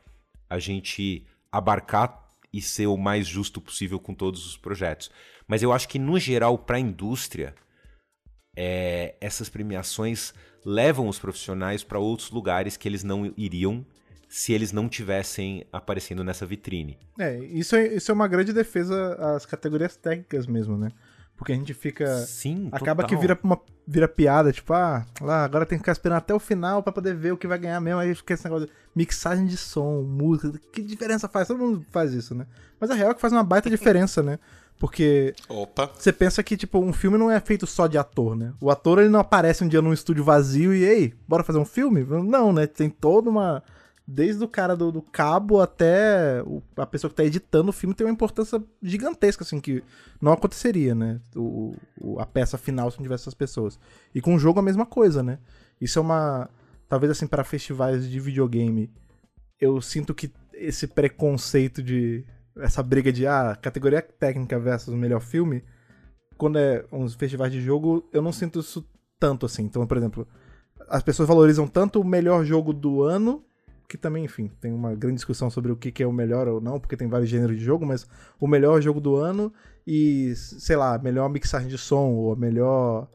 [0.50, 5.10] a gente abarcar e ser o mais justo possível com todos os projetos.
[5.48, 7.54] Mas eu acho que, no geral, para a indústria,
[8.56, 10.32] é, essas premiações
[10.64, 13.84] levam os profissionais para outros lugares que eles não iriam
[14.28, 16.98] se eles não tivessem aparecendo nessa vitrine.
[17.18, 20.90] É, isso é, isso é uma grande defesa às categorias técnicas mesmo, né?
[21.36, 22.06] Porque a gente fica.
[22.22, 23.08] Sim, Acaba total.
[23.08, 26.40] que vira, uma, vira piada, tipo, ah, lá, agora tem que ficar esperando até o
[26.40, 28.00] final para poder ver o que vai ganhar mesmo.
[28.00, 30.58] Aí fica esse negócio de mixagem de som, música.
[30.72, 31.46] Que diferença faz?
[31.46, 32.46] Todo mundo faz isso, né?
[32.80, 34.38] Mas a real é que faz uma baita diferença, né?
[34.78, 35.34] Porque.
[35.48, 35.90] Opa!
[35.96, 38.52] Você pensa que, tipo, um filme não é feito só de ator, né?
[38.60, 41.64] O ator, ele não aparece um dia num estúdio vazio e, ei, bora fazer um
[41.64, 42.04] filme?
[42.04, 42.66] Não, né?
[42.66, 43.62] Tem toda uma
[44.06, 47.92] desde o cara do, do cabo até o, a pessoa que tá editando o filme
[47.92, 49.82] tem uma importância gigantesca, assim, que
[50.20, 51.20] não aconteceria, né?
[51.34, 53.78] O, o, a peça final se não tivesse essas pessoas.
[54.14, 55.38] E com o jogo a mesma coisa, né?
[55.80, 56.48] Isso é uma.
[56.88, 58.88] Talvez assim, para festivais de videogame,
[59.60, 62.24] eu sinto que esse preconceito de.
[62.58, 65.62] Essa briga de ah, categoria técnica versus melhor filme,
[66.36, 68.86] quando é uns festivais de jogo, eu não sinto isso
[69.18, 69.64] tanto assim.
[69.64, 70.26] Então, por exemplo,
[70.88, 73.44] as pessoas valorizam tanto o melhor jogo do ano
[73.88, 76.80] que também, enfim, tem uma grande discussão sobre o que, é o melhor ou não,
[76.80, 78.06] porque tem vários gêneros de jogo, mas
[78.40, 79.52] o melhor jogo do ano
[79.86, 83.08] e, sei lá, melhor mixagem de som, ou a melhor.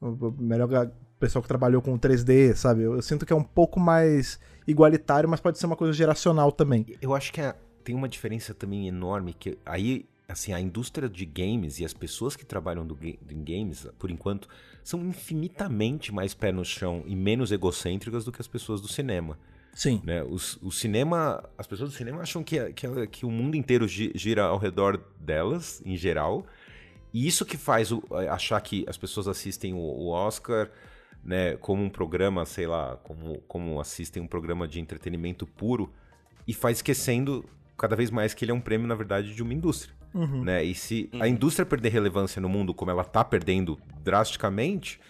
[0.00, 2.82] O melhor pessoal que trabalhou com 3D, sabe?
[2.82, 6.52] Eu, eu, sinto que é um pouco mais igualitário, mas pode ser uma coisa geracional
[6.52, 6.86] também.
[7.00, 11.26] Eu acho que é, tem uma diferença também enorme, que aí, assim, a indústria de
[11.26, 14.48] games e as pessoas que trabalham do, em games, por enquanto,
[14.82, 19.38] são infinitamente mais pé no chão e menos egocêntricas do que as pessoas do cinema.
[19.74, 20.00] Sim.
[20.04, 20.22] Né?
[20.22, 24.44] O, o, cinema, as pessoas do cinema acham que, que, que o mundo inteiro gira
[24.44, 26.46] ao redor delas, em geral.
[27.12, 30.70] E isso que faz o, achar que as pessoas assistem o, o, Oscar
[31.24, 35.92] né, como um programa, sei lá, como, como assistem um programa de entretenimento puro,
[36.46, 37.44] e faz esquecendo
[37.76, 39.94] cada vez mais que ele é um prêmio, na verdade, de uma indústria.
[40.12, 40.44] Uhum.
[40.44, 40.64] Né?
[40.64, 41.22] E se uhum.
[41.22, 45.00] a indústria perder relevância no mundo como ela está perdendo drasticamente,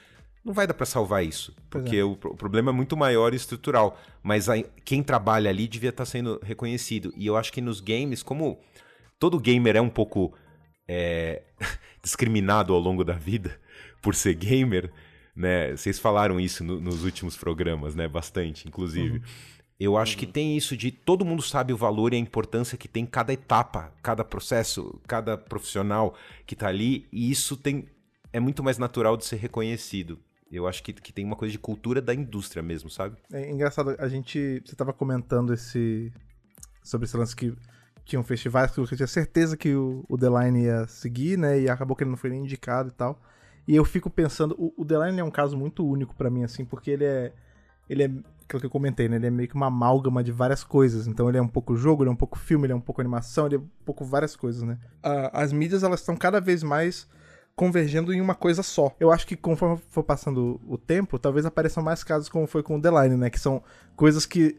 [0.44, 2.04] não vai dar para salvar isso, porque é.
[2.04, 3.98] o, o, problema é muito maior e estrutural.
[4.22, 7.12] Mas a, quem trabalha ali devia estar tá sendo reconhecido.
[7.16, 8.58] E eu acho que nos games, como
[9.18, 10.34] todo gamer é um pouco
[10.86, 11.42] é,
[12.02, 13.58] discriminado ao longo da vida
[14.02, 14.92] por ser gamer,
[15.34, 15.74] né?
[15.76, 18.06] Vocês falaram isso no, nos últimos programas, né?
[18.06, 19.18] Bastante, inclusive.
[19.18, 19.24] Uhum.
[19.78, 20.20] Eu acho uhum.
[20.20, 23.32] que tem isso de todo mundo sabe o valor e a importância que tem cada
[23.32, 26.14] etapa, cada processo, cada profissional
[26.46, 27.88] que está ali, e isso tem
[28.32, 30.18] é muito mais natural de ser reconhecido.
[30.50, 33.16] Eu acho que, que tem uma coisa de cultura da indústria mesmo, sabe?
[33.32, 34.62] É engraçado, a gente.
[34.64, 36.12] Você tava comentando esse.
[36.82, 37.54] Sobre esse lance que
[38.04, 41.60] tinham festivais que eu tinha certeza que o, o The Line ia seguir, né?
[41.60, 43.20] E acabou que ele não foi nem indicado e tal.
[43.66, 46.44] E eu fico pensando, o, o The Line é um caso muito único para mim,
[46.44, 47.32] assim, porque ele é.
[47.88, 48.10] Ele é.
[48.44, 49.16] Aquilo que eu comentei, né?
[49.16, 51.06] Ele é meio que uma amálgama de várias coisas.
[51.06, 53.00] Então ele é um pouco jogo, ele é um pouco filme, ele é um pouco
[53.00, 54.78] animação, ele é um pouco várias coisas, né?
[55.32, 57.08] as mídias, elas estão cada vez mais
[57.56, 58.94] convergendo em uma coisa só.
[58.98, 62.76] Eu acho que conforme for passando o tempo, talvez apareçam mais casos como foi com
[62.76, 63.30] o The Line, né?
[63.30, 63.62] Que são
[63.96, 64.58] coisas que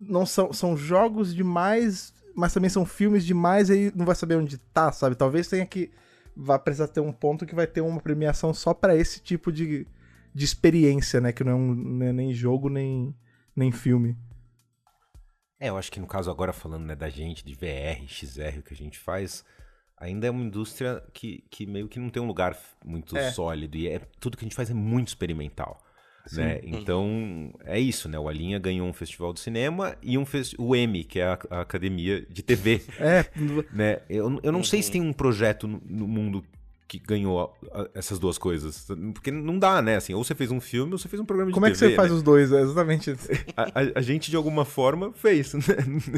[0.00, 4.36] não são, são jogos demais, mas também são filmes demais e aí não vai saber
[4.36, 5.16] onde tá, sabe?
[5.16, 5.90] Talvez tenha que.
[6.34, 9.86] Vai precisar ter um ponto que vai ter uma premiação só para esse tipo de,
[10.34, 11.32] de experiência, né?
[11.32, 13.14] Que não é, um, não é nem jogo, nem,
[13.54, 14.16] nem filme.
[15.60, 18.62] É, eu acho que no caso agora falando né, da gente, de VR, XR, o
[18.62, 19.44] que a gente faz,
[19.96, 23.30] ainda é uma indústria que, que meio que não tem um lugar muito é.
[23.30, 25.80] sólido e é tudo que a gente faz é muito experimental.
[26.30, 26.60] Né?
[26.62, 28.18] Então é isso, né?
[28.18, 30.24] O Alinha ganhou um festival de cinema e um
[30.58, 32.80] o M, que é a, a academia de TV.
[32.98, 33.24] É.
[33.72, 34.02] né?
[34.08, 34.64] Eu, eu não uhum.
[34.64, 36.44] sei se tem um projeto no, no mundo
[36.92, 37.56] que ganhou
[37.94, 38.86] essas duas coisas.
[39.14, 39.96] Porque não dá, né?
[39.96, 41.74] Assim, ou você fez um filme ou você fez um programa de Como TV.
[41.74, 42.16] Como é que você faz né?
[42.16, 42.52] os dois?
[42.52, 43.10] É exatamente.
[43.56, 45.62] a, a, a, gente, de alguma forma, fez, né?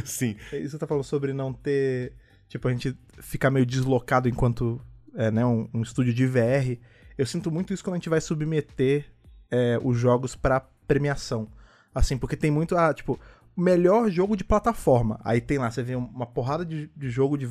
[0.05, 0.35] Sim.
[0.53, 2.13] Isso você tá falando sobre não ter
[2.49, 4.81] tipo, a gente ficar meio deslocado enquanto
[5.15, 6.77] é, né, um, um, estúdio de VR.
[7.17, 9.07] Eu sinto muito isso quando a gente vai submeter
[9.53, 10.59] é, os jogos para
[10.89, 11.49] premiação.
[11.95, 13.21] Assim, porque tem muito, ah, tipo,
[13.57, 15.21] melhor jogo de plataforma.
[15.23, 17.49] Aí tem lá, você vê uma porrada de, de jogo de.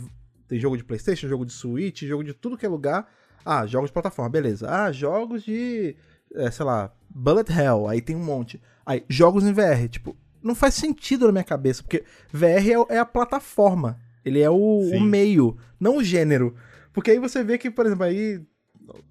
[0.47, 3.09] Tem jogo de Playstation, jogo de Switch, jogo de tudo que é lugar.
[3.45, 4.69] Ah, jogos de plataforma, beleza.
[4.69, 5.95] Ah, jogos de.
[6.33, 8.61] É, sei lá, Bullet Hell, aí tem um monte.
[8.85, 12.99] Aí, jogos em VR, tipo, não faz sentido na minha cabeça, porque VR é, é
[12.99, 13.99] a plataforma.
[14.25, 16.55] Ele é o, o, meio, não o gênero.
[16.93, 18.41] Porque aí você vê que, por exemplo, aí.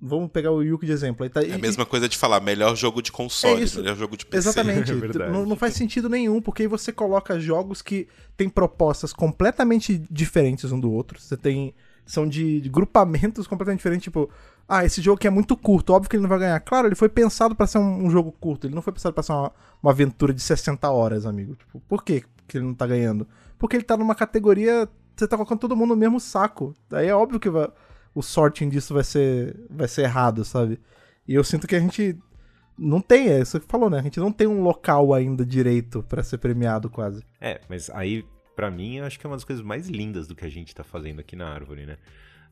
[0.01, 1.29] Vamos pegar o Yuki de exemplo.
[1.31, 4.27] Tá, é a mesma coisa de falar melhor jogo de console, é melhor jogo de
[4.27, 4.49] PC.
[4.49, 4.93] Exatamente.
[5.03, 10.03] É não, não, faz sentido nenhum, porque aí você coloca jogos que têm propostas completamente
[10.11, 11.21] diferentes um do outro.
[11.21, 11.75] Você tem.
[12.05, 14.29] São de, de grupamentos completamente diferentes, tipo,
[14.69, 16.59] ah, esse jogo aqui é muito curto, óbvio que ele não vai ganhar.
[16.59, 19.23] Claro, ele foi pensado para ser um, um, jogo curto, ele não foi pensado para
[19.23, 21.55] ser uma, uma aventura de 60 horas, amigo.
[21.55, 23.27] Tipo, por que que ele não tá ganhando?
[23.57, 26.75] Porque ele tá numa categoria você tá colocando todo mundo no mesmo saco.
[26.89, 27.69] Daí é óbvio que vai,
[28.15, 30.79] o sorting disso vai ser, vai ser errado, sabe?
[31.27, 32.17] E eu sinto que a gente
[32.79, 33.99] não tem, é isso que falou, né?
[33.99, 37.23] A gente não tem um local ainda direito para ser premiado quase.
[37.41, 38.25] É, mas aí,
[38.57, 40.75] para mim, eu acho que é uma das coisas mais lindas do que a gente
[40.75, 41.99] tá fazendo aqui na árvore, né?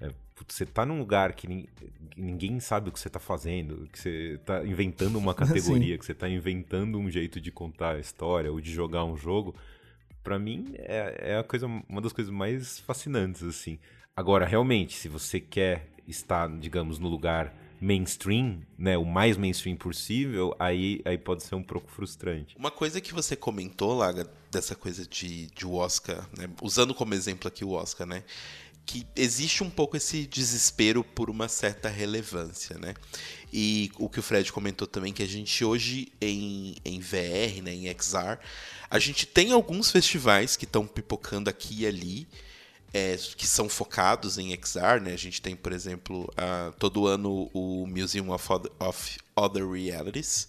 [0.01, 0.11] É,
[0.49, 1.68] você tá num lugar que,
[2.16, 6.14] ninguém sabe o que você tá fazendo, que você tá inventando uma categoria, que você
[6.14, 9.55] tá inventando um jeito de contar a história ou de jogar um jogo
[10.23, 13.79] para mim é, é a coisa, uma das coisas mais fascinantes, assim.
[14.16, 20.55] Agora, realmente, se você quer estar, digamos, no lugar mainstream, né, o mais mainstream possível,
[20.59, 22.55] aí, aí pode ser um pouco frustrante.
[22.57, 27.49] Uma coisa que você comentou, Laga, dessa coisa de, de Oscar, né, usando como exemplo
[27.49, 28.22] aqui o Oscar, né,
[28.85, 32.95] que existe um pouco esse desespero por uma certa relevância, né?
[33.53, 37.72] E o que o Fred comentou também, que a gente hoje em, em VR, né,
[37.72, 38.39] em XR,
[38.91, 42.26] a gente tem alguns festivais que estão pipocando aqui e ali,
[42.93, 45.12] é, que são focados em XR, né?
[45.12, 50.49] A gente tem, por exemplo, uh, todo ano o Museum of Other, of Other Realities,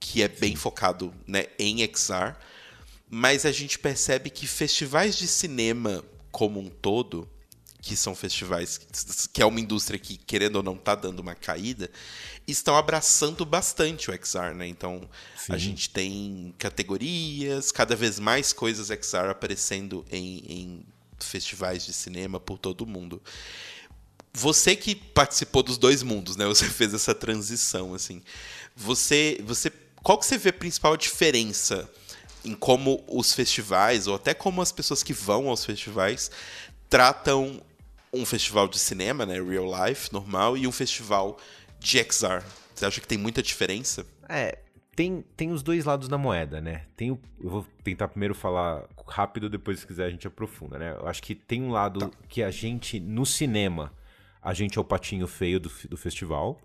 [0.00, 2.34] que é bem focado né, em XR.
[3.08, 7.28] mas a gente percebe que festivais de cinema como um todo,
[7.80, 8.80] que são festivais
[9.32, 11.90] que é uma indústria que, querendo ou não, está dando uma caída,
[12.46, 14.66] estão abraçando bastante o XR, né?
[14.66, 15.52] Então, Sim.
[15.52, 20.86] a gente tem categorias, cada vez mais coisas XR aparecendo em, em
[21.26, 23.22] festivais de cinema por todo o mundo.
[24.32, 26.46] Você que participou dos dois mundos, né?
[26.46, 28.22] Você fez essa transição, assim.
[28.76, 31.90] Você, você, qual que você vê a principal diferença
[32.44, 36.30] em como os festivais, ou até como as pessoas que vão aos festivais,
[36.88, 37.62] tratam
[38.12, 41.38] um festival de cinema, né, real life, normal, e um festival
[41.78, 42.44] de XR.
[42.74, 44.06] Você acha que tem muita diferença?
[44.28, 44.58] É,
[45.00, 46.82] tem, tem os dois lados da moeda, né?
[46.94, 50.94] Tem o, eu vou tentar primeiro falar rápido, depois se quiser a gente aprofunda, né?
[50.94, 52.10] Eu acho que tem um lado tá.
[52.28, 53.94] que a gente, no cinema,
[54.42, 56.60] a gente é o patinho feio do, do festival,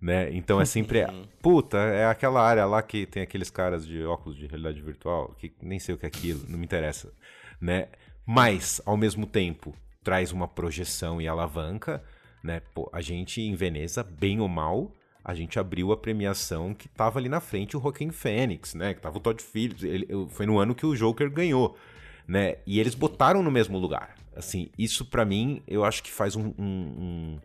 [0.00, 0.32] né?
[0.32, 1.24] Então é sempre, uhum.
[1.42, 5.52] puta, é aquela área lá que tem aqueles caras de óculos de realidade virtual, que
[5.60, 7.12] nem sei o que é aquilo, não me interessa,
[7.60, 7.88] né?
[8.24, 9.74] Mas, ao mesmo tempo,
[10.04, 12.00] traz uma projeção e alavanca,
[12.44, 12.62] né?
[12.72, 14.92] Pô, a gente em Veneza, bem ou mal,
[15.24, 18.94] a gente abriu a premiação que tava ali na frente o Joaquin Phoenix, né?
[18.94, 21.76] Que tava o Todd Phillips, ele, foi no ano que o Joker ganhou,
[22.26, 22.56] né?
[22.66, 24.14] E eles botaram no mesmo lugar.
[24.34, 27.38] Assim, isso para mim, eu acho que faz um, um,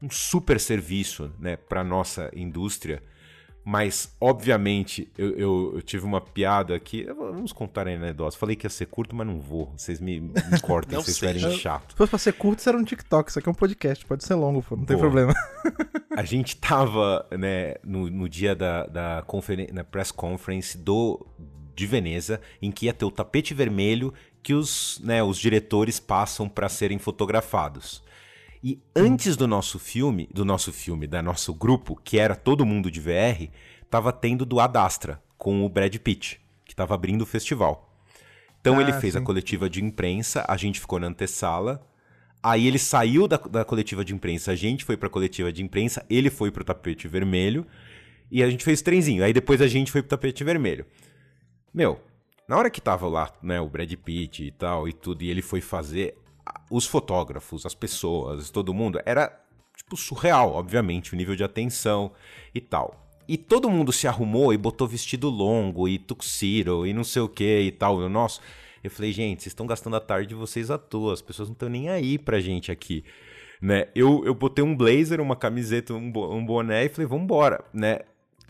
[0.00, 3.02] um super serviço, né, para nossa indústria.
[3.64, 7.04] Mas, obviamente, eu, eu, eu, tive uma piada aqui.
[7.04, 8.36] Vamos contar a anedota.
[8.36, 9.72] Falei que ia ser curto, mas não vou.
[9.76, 10.32] Vocês me, me
[10.62, 11.90] cortem se vocês estiverem chato.
[11.92, 13.28] Se fosse pra ser curto, isso era um TikTok.
[13.28, 14.06] Isso aqui é um podcast.
[14.06, 14.74] Pode ser longo, pô.
[14.74, 15.06] Não tem Boa.
[15.10, 15.34] problema.
[16.16, 19.24] a gente tava, né, no, no dia da, da
[19.72, 21.26] na press conference do,
[21.74, 26.48] de Veneza, em que ia ter o tapete vermelho que os, né, os diretores passam
[26.48, 28.02] para serem fotografados.
[28.62, 32.90] E antes do nosso filme, do nosso filme, da nosso grupo, que era todo mundo
[32.90, 33.48] de VR,
[33.88, 37.88] tava tendo do Adastra com o Brad Pitt, que tava abrindo o festival.
[38.60, 39.20] Então ah, ele fez sim.
[39.20, 41.86] a coletiva de imprensa, a gente ficou na antessala.
[42.42, 46.04] Aí ele saiu da, da coletiva de imprensa, a gente foi pra coletiva de imprensa,
[46.08, 47.66] ele foi pro tapete vermelho
[48.30, 49.24] e a gente fez trenzinho.
[49.24, 50.84] Aí depois a gente foi pro tapete vermelho.
[51.72, 52.00] Meu,
[52.48, 55.42] na hora que tava lá, né, o Brad Pitt e tal e tudo, e ele
[55.42, 56.16] foi fazer,
[56.70, 59.40] os fotógrafos, as pessoas, todo mundo, era
[59.76, 62.12] tipo surreal, obviamente, o nível de atenção
[62.54, 63.08] e tal.
[63.26, 67.28] E todo mundo se arrumou e botou vestido longo e tuxedo e não sei o
[67.28, 68.08] que e tal.
[68.08, 68.40] Nossa,
[68.82, 71.52] eu falei, gente, vocês estão gastando a tarde de vocês à toa, as pessoas não
[71.52, 73.04] estão nem aí pra gente aqui.
[73.60, 73.88] Né?
[73.94, 78.00] Eu, eu botei um blazer, uma camiseta, um, um boné e falei, vambora, né?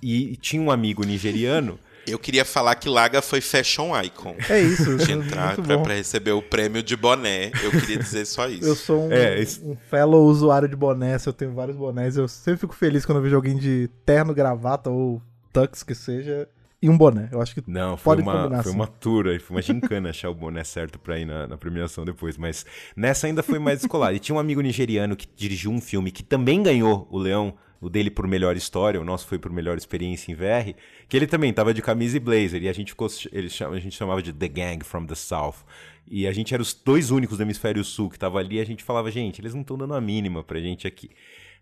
[0.03, 1.79] E, e tinha um amigo nigeriano
[2.11, 4.37] eu queria falar que Laga foi fashion icon.
[4.49, 4.97] É isso.
[4.97, 7.51] De entrar pra, pra, receber o prêmio de boné.
[7.63, 8.67] Eu queria dizer só isso.
[8.67, 12.17] Eu sou um, é, um fellow usuário de bonés, eu tenho vários bonés.
[12.17, 16.49] Eu sempre fico feliz quando eu vejo alguém de terno, gravata ou tux que seja
[16.81, 17.29] e um boné.
[17.33, 18.79] Eu acho que não foi pode uma combinar foi assim.
[18.79, 22.37] uma tour, foi uma gincana achar o boné certo para ir na, na, premiação depois,
[22.37, 22.65] mas
[22.97, 24.15] nessa ainda foi mais escolar.
[24.15, 27.89] E tinha um amigo nigeriano que dirigiu um filme que também ganhou o Leão o
[27.89, 30.77] dele por melhor história, o nosso foi por melhor experiência em VR,
[31.09, 33.97] que ele também tava de camisa e blazer, e a gente ficou, ele, a gente
[33.97, 35.65] chamava de The Gang from the South.
[36.11, 38.65] E a gente era os dois únicos do hemisfério sul que tava ali, e a
[38.65, 41.11] gente falava, gente, eles não estão dando a mínima pra gente aqui.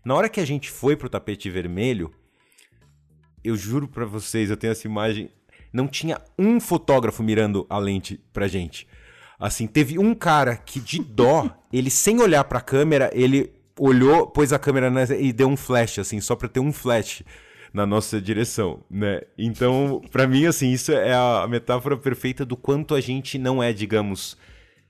[0.03, 2.11] Na hora que a gente foi pro tapete vermelho,
[3.43, 5.29] eu juro pra vocês, eu tenho essa imagem,
[5.71, 8.87] não tinha um fotógrafo mirando a lente pra gente.
[9.39, 14.51] Assim, teve um cara que de dó, ele sem olhar pra câmera, ele olhou, pôs
[14.53, 17.23] a câmera nessa e deu um flash, assim, só pra ter um flash
[17.73, 19.21] na nossa direção, né?
[19.37, 23.73] Então, para mim, assim, isso é a metáfora perfeita do quanto a gente não é,
[23.73, 24.37] digamos,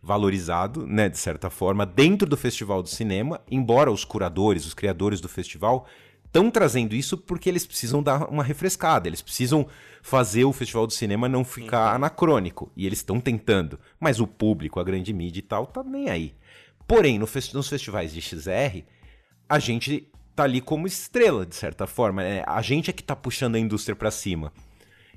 [0.01, 5.19] valorizado, né, de certa forma, dentro do Festival do Cinema, embora os curadores, os criadores
[5.19, 5.85] do festival
[6.25, 9.67] estão trazendo isso porque eles precisam dar uma refrescada, eles precisam
[10.01, 14.79] fazer o Festival do Cinema não ficar anacrônico, e eles estão tentando, mas o público,
[14.79, 16.33] a grande mídia e tal, tá nem aí.
[16.88, 18.83] Porém, no fest nos festivais de XR,
[19.49, 22.23] a gente tá ali como estrela, de certa forma.
[22.23, 24.53] É, a gente é que tá puxando a indústria para cima.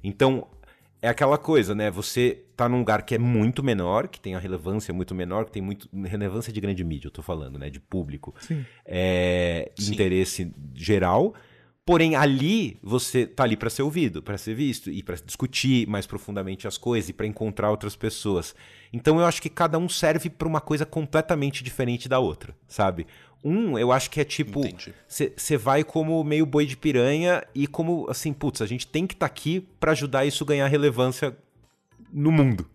[0.02, 0.48] Então,
[1.02, 1.90] é aquela coisa, né?
[1.90, 5.52] Você tá num lugar que é muito menor, que tem a relevância muito menor, que
[5.52, 7.70] tem muito relevância de grande mídia, eu tô falando, né?
[7.70, 8.34] De público.
[8.40, 8.64] Sim.
[8.84, 9.92] É, Sim.
[9.92, 11.34] interesse geral.
[11.84, 16.06] Porém, ali você tá ali para ser ouvido, para ser visto e para discutir mais
[16.06, 18.54] profundamente as coisas e para encontrar outras pessoas.
[18.92, 23.06] Então eu acho que cada um serve para uma coisa completamente diferente da outra, sabe?
[23.42, 24.60] Um, eu acho que é tipo,
[25.08, 29.14] você vai como meio boi de piranha e como assim, putz, a gente tem que
[29.14, 31.34] estar tá aqui para ajudar isso a ganhar relevância
[32.12, 32.68] no mundo.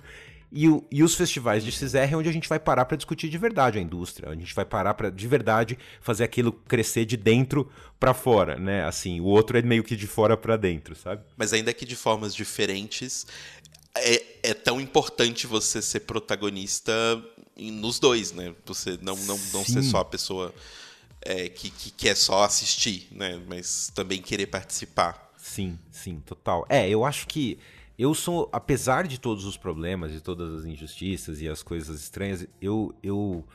[0.58, 3.28] E, o, e, os festivais de CISR é onde a gente vai parar para discutir
[3.28, 7.04] de verdade a indústria, onde a gente vai parar para de verdade fazer aquilo crescer
[7.04, 8.86] de dentro para fora, né?
[8.86, 11.24] Assim, o outro é meio que de fora para dentro, sabe?
[11.36, 13.28] Mas ainda que de formas diferentes,
[13.98, 16.94] é, é tão importante você ser protagonista
[17.58, 18.56] nos dois, né?
[18.66, 20.56] Você não, não, não ser só a pessoa
[21.20, 23.42] é, que, que quer só assistir, né?
[23.46, 25.34] Mas também querer participar.
[25.38, 26.66] Sim, sim, total.
[26.70, 27.60] É, eu acho que
[27.98, 32.48] eu sou, apesar de todos os problemas, de todas as injustiças e as coisas estranhas,
[32.62, 33.46] eu eu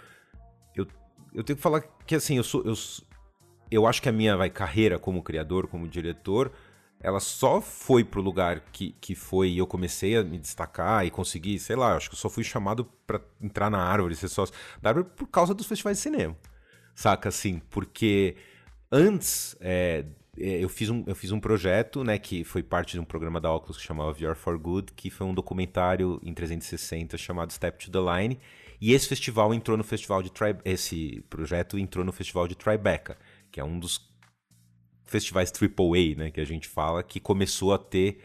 [0.74, 0.86] eu,
[1.34, 2.74] eu tenho que falar que assim, eu sou eu,
[3.70, 6.52] eu acho que a minha vai carreira como criador, como diretor,
[7.00, 11.10] ela só foi pro lugar que, que foi e eu comecei a me destacar e
[11.10, 14.54] conseguir, sei lá, acho que eu só fui chamado para entrar na árvore, ser sócio
[14.82, 16.36] da árvore por causa dos festivais de cinema.
[16.94, 17.60] Saca assim?
[17.70, 18.36] Porque
[18.92, 20.04] antes é,
[20.40, 23.52] eu, fiz um, eu fiz um projeto, né, que foi parte de um programa da
[23.52, 27.90] Oculus que chamava VR for Good, que foi um documentário em 360 chamado Step to
[27.90, 28.38] the Line.
[28.80, 33.18] E esse festival entrou no festival de Tri esse projeto entrou no festival de Tribeca,
[33.50, 34.08] que é um dos
[35.04, 38.20] festivais AAA, né, que a gente fala, que começou a ter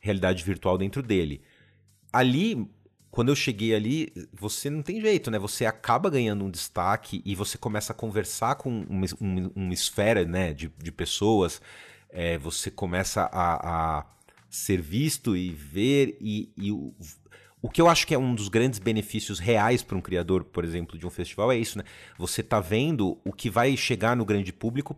[0.00, 1.42] realidade virtual dentro dele.
[2.12, 2.70] Ali,
[3.16, 5.38] quando eu cheguei ali, você não tem jeito, né?
[5.38, 10.22] Você acaba ganhando um destaque e você começa a conversar com uma, uma, uma esfera
[10.26, 11.62] né, de, de pessoas,
[12.10, 14.06] é, você começa a, a,
[14.50, 16.92] ser visto e ver, e, e o,
[17.62, 20.62] o que eu acho que é um dos grandes benefícios reais para um criador, por
[20.62, 21.84] exemplo, de um festival é isso, né?
[22.18, 24.94] Você tá vendo o que vai chegar no grande público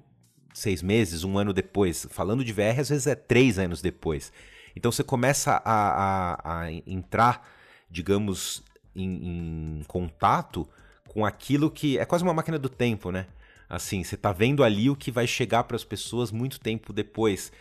[0.52, 2.04] seis meses, um ano depois.
[2.10, 4.32] Falando de VR, às vezes é três anos depois.
[4.74, 7.48] Então você começa a, a, a entrar,
[7.90, 8.62] digamos,
[8.94, 10.68] em, em, contato
[11.08, 13.26] com aquilo que é quase uma máquina do tempo, né?
[13.68, 17.52] Assim, você está vendo ali o que vai chegar para as pessoas muito tempo depois.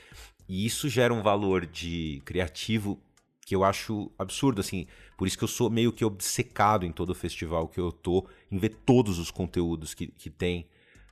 [0.48, 3.00] E isso gera um valor de criativo
[3.46, 4.88] que eu acho absurdo, assim.
[5.18, 8.26] Por isso que eu sou meio que obcecado em todo o festival que eu tô,
[8.52, 10.68] em ver todos os conteúdos que, que tem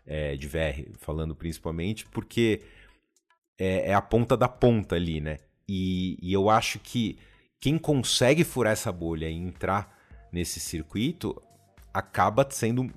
[0.05, 2.61] é, de VR, falando principalmente, porque
[3.57, 5.37] é, é, a ponta da ponta ali, né?
[5.67, 7.17] E, e eu acho que
[7.59, 9.97] quem consegue furar essa bolha e entrar
[10.31, 11.41] nesse circuito
[11.93, 12.91] acaba sendo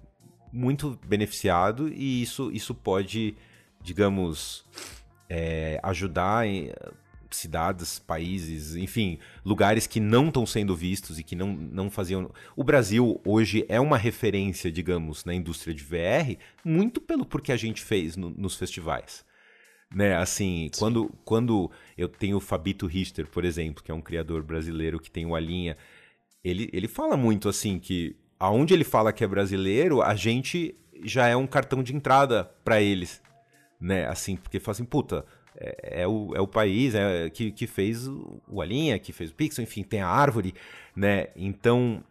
[0.53, 3.37] muito beneficiado e isso, isso pode,
[3.83, 4.65] digamos,
[5.29, 6.71] é, ajudar em,
[7.31, 12.31] cidades, países, enfim, lugares que não estão sendo vistos e que não, não faziam.
[12.57, 17.57] O Brasil hoje é uma referência, digamos, na indústria de VR, muito pelo porque a
[17.57, 19.25] gente fez no, nos festivais.
[19.95, 24.43] Né, assim, quando, quando eu tenho o Fabito Richter, por exemplo, que é um criador
[24.43, 25.79] brasileiro que tem o Alinha,
[26.45, 31.27] ele, ele fala muito assim que aonde ele fala que é brasileiro, a gente já
[31.27, 33.23] é um cartão de entrada para eles,
[33.81, 34.07] né?
[34.07, 35.25] Assim, porque fala assim, puta,
[35.57, 39.35] é, é, o, é o país é, que, que fez o Alinha, que fez o
[39.35, 40.55] Pixel, enfim, tem a árvore,
[40.95, 41.29] né?
[41.37, 42.03] Então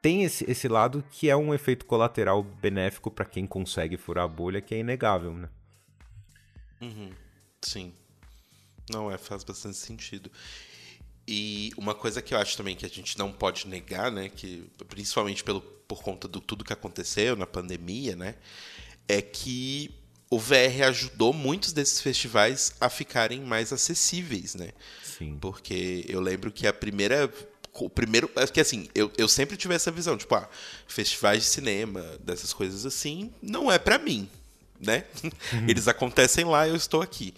[0.00, 4.28] tem esse, esse lado que é um efeito colateral benéfico para quem consegue furar a
[4.28, 5.48] bolha, que é inegável, né?
[6.80, 7.10] Uhum.
[7.62, 7.92] Sim.
[8.90, 10.30] Não, é, faz bastante sentido.
[11.26, 14.66] E uma coisa que eu acho também que a gente não pode negar, né, que
[14.88, 18.34] principalmente pelo, por conta do tudo que aconteceu na pandemia, né,
[19.06, 19.94] é que
[20.30, 24.72] o VR ajudou muitos desses festivais a ficarem mais acessíveis, né?
[25.02, 25.38] Sim.
[25.40, 27.32] Porque eu lembro que a primeira.
[27.72, 28.30] O primeiro.
[28.36, 30.48] É que assim, eu, eu sempre tive essa visão, tipo, ah,
[30.86, 34.28] festivais de cinema, dessas coisas assim, não é para mim,
[34.80, 35.04] né?
[35.68, 37.34] Eles acontecem lá, eu estou aqui.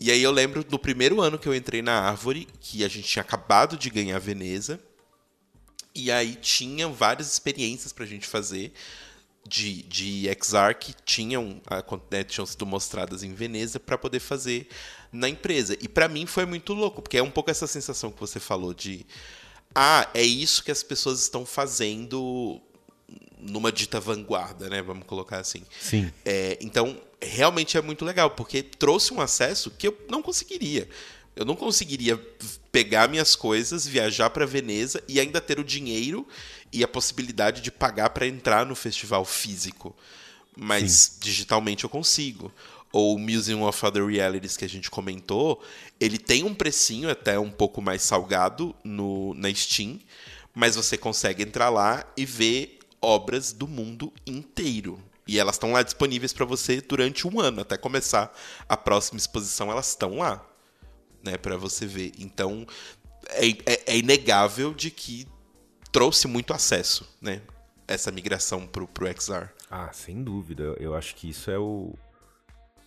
[0.00, 3.06] E aí eu lembro do primeiro ano que eu entrei na Árvore, que a gente
[3.06, 4.80] tinha acabado de ganhar Veneza.
[5.94, 8.72] E aí tinha várias experiências pra gente fazer
[9.46, 11.60] de, de XR que tinham,
[12.10, 14.68] né, tinham sido mostradas em Veneza para poder fazer
[15.12, 15.76] na empresa.
[15.80, 18.72] E para mim foi muito louco, porque é um pouco essa sensação que você falou
[18.72, 19.06] de
[19.74, 22.60] ah, é isso que as pessoas estão fazendo
[23.42, 24.80] numa dita vanguarda, né?
[24.80, 25.62] Vamos colocar assim.
[25.80, 26.10] Sim.
[26.24, 30.88] É, então, realmente é muito legal, porque trouxe um acesso que eu não conseguiria.
[31.34, 32.20] Eu não conseguiria
[32.70, 36.26] pegar minhas coisas, viajar para Veneza e ainda ter o dinheiro
[36.72, 39.96] e a possibilidade de pagar para entrar no festival físico.
[40.56, 41.12] Mas Sim.
[41.20, 42.52] digitalmente eu consigo.
[42.92, 45.62] Ou o Museum of Other Realities que a gente comentou,
[45.98, 49.98] ele tem um precinho até um pouco mais salgado no, na Steam,
[50.54, 54.98] mas você consegue entrar lá e ver obras do mundo inteiro.
[55.26, 58.32] E elas estão lá disponíveis para você durante um ano, até começar
[58.68, 60.44] a próxima exposição, elas estão lá,
[61.22, 62.12] né, para você ver.
[62.18, 62.66] Então,
[63.30, 65.26] é, é, é, inegável de que
[65.90, 67.42] trouxe muito acesso, né?
[67.86, 69.48] Essa migração pro, pro XR.
[69.70, 70.74] Ah, sem dúvida.
[70.78, 71.94] Eu acho que isso é o.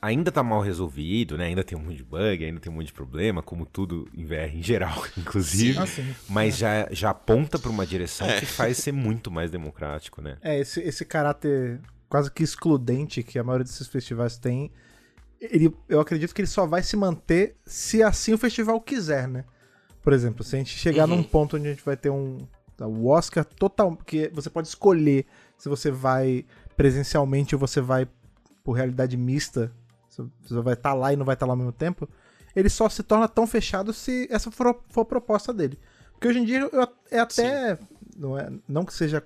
[0.05, 1.45] Ainda tá mal resolvido, né?
[1.45, 4.25] Ainda tem um monte de bug, ainda tem um monte de problema, como tudo em
[4.25, 5.79] VR em geral, inclusive.
[5.79, 6.15] Ah, sim.
[6.29, 8.39] Mas já, já aponta para uma direção é.
[8.39, 10.37] que faz ser muito mais democrático, né?
[10.41, 14.71] É, esse, esse caráter quase que excludente que a maioria desses festivais tem,
[15.41, 19.43] ele, eu acredito que ele só vai se manter se assim o festival quiser, né?
[20.01, 21.17] Por exemplo, se a gente chegar Uhum.
[21.17, 22.37] num ponto onde a gente vai ter um.
[22.79, 23.95] O Oscar total.
[23.95, 25.25] Porque você pode escolher
[25.57, 26.45] se você vai
[26.77, 28.07] presencialmente ou você vai
[28.63, 29.71] por realidade mista.
[30.43, 32.07] Você vai estar lá e não vai estar lá ao mesmo tempo.
[32.55, 35.77] Ele só se torna tão fechado se essa for, for a proposta dele.
[36.13, 37.77] Porque hoje em dia eu- é até.
[38.17, 39.21] Não, é, não que seja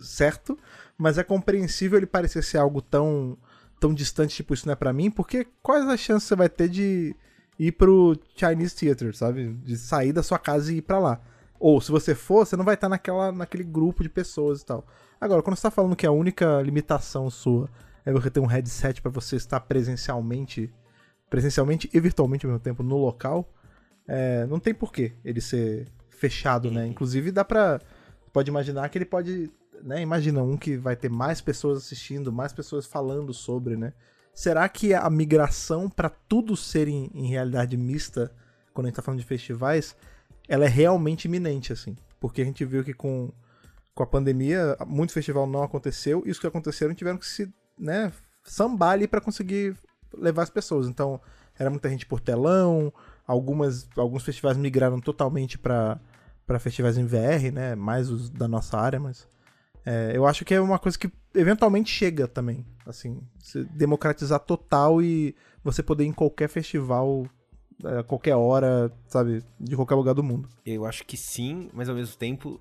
[0.00, 0.58] certo,
[0.96, 3.36] mas é compreensível ele parecer ser algo tão,
[3.78, 6.68] tão distante, tipo, isso não é pra mim, porque quais as chances você vai ter
[6.68, 7.14] de
[7.58, 9.52] ir pro Chinese Theater, sabe?
[9.64, 11.20] De sair da sua casa e ir pra lá.
[11.58, 14.86] Ou se você for, você não vai estar naquela, naquele grupo de pessoas e tal.
[15.20, 17.68] Agora, quando você tá falando que a única limitação sua
[18.04, 20.72] é você ter um headset pra você estar presencialmente,
[21.28, 23.52] presencialmente e virtualmente ao mesmo tempo no local,
[24.06, 26.86] é, não tem porquê ele ser fechado, né?
[26.86, 27.80] Inclusive dá pra.
[28.32, 29.50] Pode imaginar que ele pode.
[29.82, 30.02] Né?
[30.02, 33.92] Imagina um que vai ter mais pessoas assistindo, mais pessoas falando sobre, né?
[34.34, 38.32] Será que a migração para tudo ser em, em realidade mista,
[38.72, 39.96] quando a gente tá falando de festivais,
[40.48, 41.96] ela é realmente iminente, assim?
[42.18, 43.32] Porque a gente viu que com,
[43.94, 48.12] com a pandemia, muito festival não aconteceu, e os que aconteceram tiveram que se, né,
[48.44, 49.76] sambar ali pra conseguir
[50.16, 50.86] levar as pessoas.
[50.86, 51.20] Então,
[51.58, 52.92] era muita gente por telão,
[53.26, 55.98] algumas, alguns festivais migraram totalmente para
[56.46, 57.76] para festivais em VR, né?
[57.76, 59.24] Mais os da nossa área, mas
[59.86, 65.00] é, eu acho que é uma coisa que eventualmente chega também, assim, se democratizar total
[65.00, 67.24] e você poder ir em qualquer festival
[67.84, 70.48] a qualquer hora, sabe, de qualquer lugar do mundo.
[70.66, 72.60] Eu acho que sim, mas ao mesmo tempo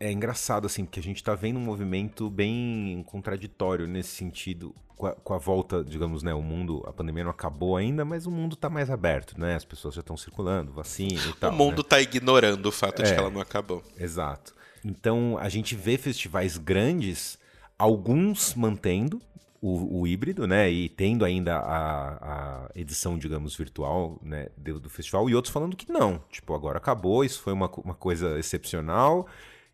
[0.00, 5.06] é engraçado, assim, porque a gente tá vendo um movimento bem contraditório nesse sentido, com
[5.06, 8.30] a, com a volta, digamos, né, o mundo, a pandemia não acabou ainda, mas o
[8.30, 11.52] mundo tá mais aberto, né, as pessoas já estão circulando, vacina e tal.
[11.52, 11.88] o mundo né?
[11.88, 13.14] tá ignorando o fato de É.
[13.14, 13.82] que ela não acabou.
[13.98, 14.54] Exato.
[14.84, 17.38] Então a gente vê festivais grandes,
[17.76, 19.20] alguns mantendo
[19.60, 20.70] o, o híbrido, né?
[20.70, 25.76] E tendo ainda a, a edição, digamos, virtual né, do, do festival, e outros falando
[25.76, 26.22] que não.
[26.30, 29.26] Tipo, agora acabou, isso foi uma, uma coisa excepcional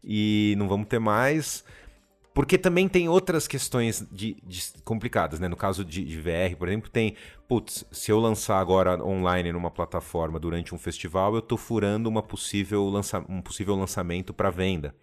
[0.04, 1.64] e não vamos ter mais.
[2.34, 5.48] Porque também tem outras questões de, de- complicadas, né?
[5.48, 7.16] No caso de, de VR, por exemplo, tem,
[7.48, 12.22] putz, se eu lançar agora online numa plataforma durante um festival, eu tô furando uma
[12.22, 14.94] possível lança, um possível lançamento para venda,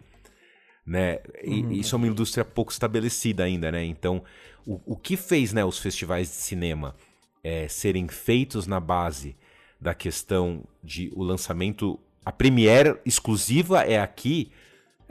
[0.86, 1.18] né?
[1.42, 3.84] E, Isso é uma indústria pouco estabelecida ainda, né?
[3.84, 4.22] Então,
[4.66, 6.94] o, o que fez, né, os festivais de cinema
[7.42, 9.36] é, serem feitos na base
[9.80, 14.50] da questão de o lançamento, a premiere exclusiva é aqui,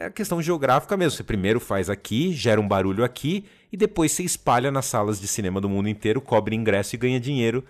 [0.02, 1.18] é a questão geográfica mesmo.
[1.18, 5.28] Você primeiro faz aqui, gera um barulho aqui, e depois você espalha nas salas de
[5.28, 7.64] cinema do mundo inteiro, cobre ingresso e ganha dinheiro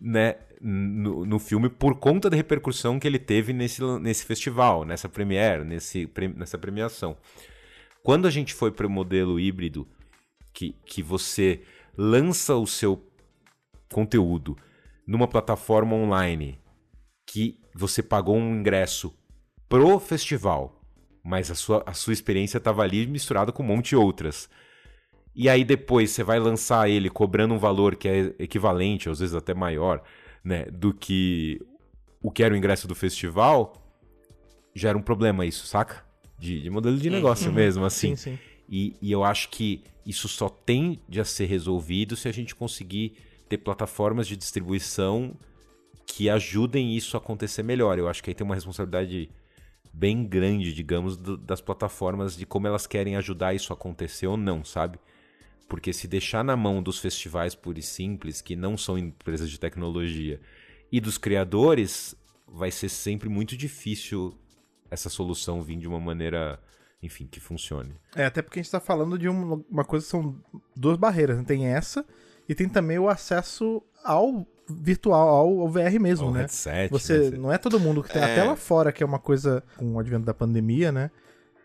[0.00, 5.08] né, no, no filme por conta da repercussão que ele teve nesse, nesse festival, nessa
[5.08, 7.16] premiere, nesse, nessa premiação.
[8.02, 9.88] Quando a gente foi para o modelo híbrido,
[10.52, 11.62] que, que você
[11.96, 13.02] lança o seu
[13.90, 14.56] conteúdo
[15.06, 16.58] numa plataforma online
[17.26, 19.12] que você pagou um ingresso
[19.68, 20.73] pro festival,
[21.24, 24.48] mas a sua, a sua experiência estava ali misturada com um monte de outras.
[25.34, 29.34] E aí depois você vai lançar ele cobrando um valor que é equivalente, às vezes
[29.34, 30.02] até maior,
[30.44, 31.60] né, do que
[32.22, 33.72] o que era o ingresso do festival,
[34.74, 36.04] gera um problema isso, saca?
[36.38, 38.10] De, de modelo de negócio mesmo, assim.
[38.10, 38.16] Uhum.
[38.16, 38.38] Sim, sim.
[38.68, 43.14] E, e eu acho que isso só tende a ser resolvido se a gente conseguir
[43.48, 45.36] ter plataformas de distribuição
[46.06, 47.98] que ajudem isso a acontecer melhor.
[47.98, 49.30] Eu acho que aí tem uma responsabilidade
[49.96, 54.36] bem grande, digamos, do- das plataformas de como elas querem ajudar isso a acontecer ou
[54.36, 54.98] não, sabe?
[55.68, 59.58] Porque se deixar na mão dos festivais puros e simples, que não são empresas de
[59.58, 60.40] tecnologia,
[60.92, 62.14] e dos criadores,
[62.46, 64.36] vai ser sempre muito difícil
[64.90, 66.60] essa solução vir de uma maneira,
[67.02, 67.94] enfim, que funcione.
[68.14, 70.36] É, até porque a gente tá falando de um- uma coisa são
[70.76, 71.44] duas barreiras, né?
[71.44, 72.04] Tem essa
[72.48, 76.40] e tem também o acesso ao virtual, ao, ao VR mesmo, Ao né?
[76.40, 77.36] headset, Você, né?
[77.38, 78.24] não é todo mundo que tem, É.
[78.32, 81.10] até lá fora, que é uma coisa, com o advento da pandemia, né?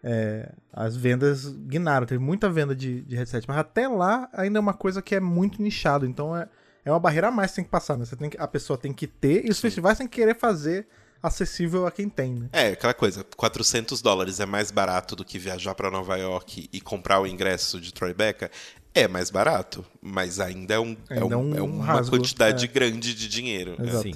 [0.01, 4.61] É, as vendas guinaram, teve muita venda de, de headset, mas até lá ainda é
[4.61, 6.47] uma coisa que é muito nichado, então é,
[6.85, 8.05] é uma barreira a mais que tem que passar, né?
[8.05, 10.87] Você tem que, a pessoa tem que ter, e os festivais têm que querer fazer
[11.22, 12.49] acessível a quem tem, né?
[12.53, 16.80] É, aquela coisa, 400 dólares é mais barato do que viajar pra Nova York e
[16.82, 18.49] comprar o ingresso de Tribeca?
[18.93, 22.17] É mais barato, mas ainda é, um, é, Ainda é um- um é uma rasgo,
[22.17, 22.67] quantidade é.
[22.67, 23.76] grande de dinheiro.
[23.80, 24.03] Exato.
[24.03, 24.15] Sim.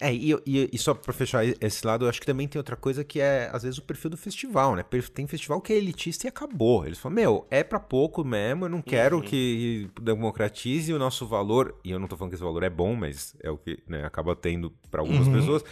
[0.00, 2.76] É, e, e- e só pra fechar esse lado, eu acho que também tem outra
[2.76, 4.84] coisa que é, às vezes, o perfil do festival, né?
[5.12, 6.86] Tem festival que é elitista e acabou.
[6.86, 11.74] Eles falam, meu, é pra pouco mesmo, eu não quero que democratize o nosso valor.
[11.84, 14.04] E eu não tô falando que esse valor é bom, mas é o que né,
[14.04, 15.64] acaba tendo pra algumas pessoas.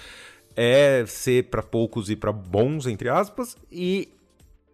[0.56, 4.08] É ser pra poucos e pra bons, entre aspas, e,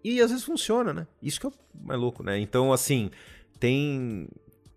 [0.02, 1.06] e às vezes funciona, né?
[1.20, 1.52] Isso que é o
[1.86, 2.38] mais louco, né?
[2.38, 3.10] Então, assim,
[3.60, 4.28] tem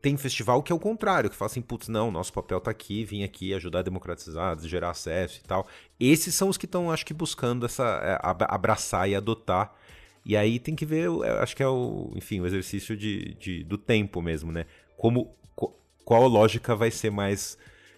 [0.06, 3.03] tem festival que é o contrário, que fala assim, putz, não, nosso papel tá aqui,
[3.03, 5.68] vim aqui ajudar a democratizar, gerar acesso e tal.
[5.99, 9.74] Esses são os que estão, acho que, buscando essa é, abraçar e adotar.
[10.24, 11.10] E aí tem que ver,
[11.41, 14.68] acho que é o, enfim, o exercício de, de do tempo mesmo, né?
[14.95, 15.36] Como,
[16.03, 17.58] qual lógica vai ser mais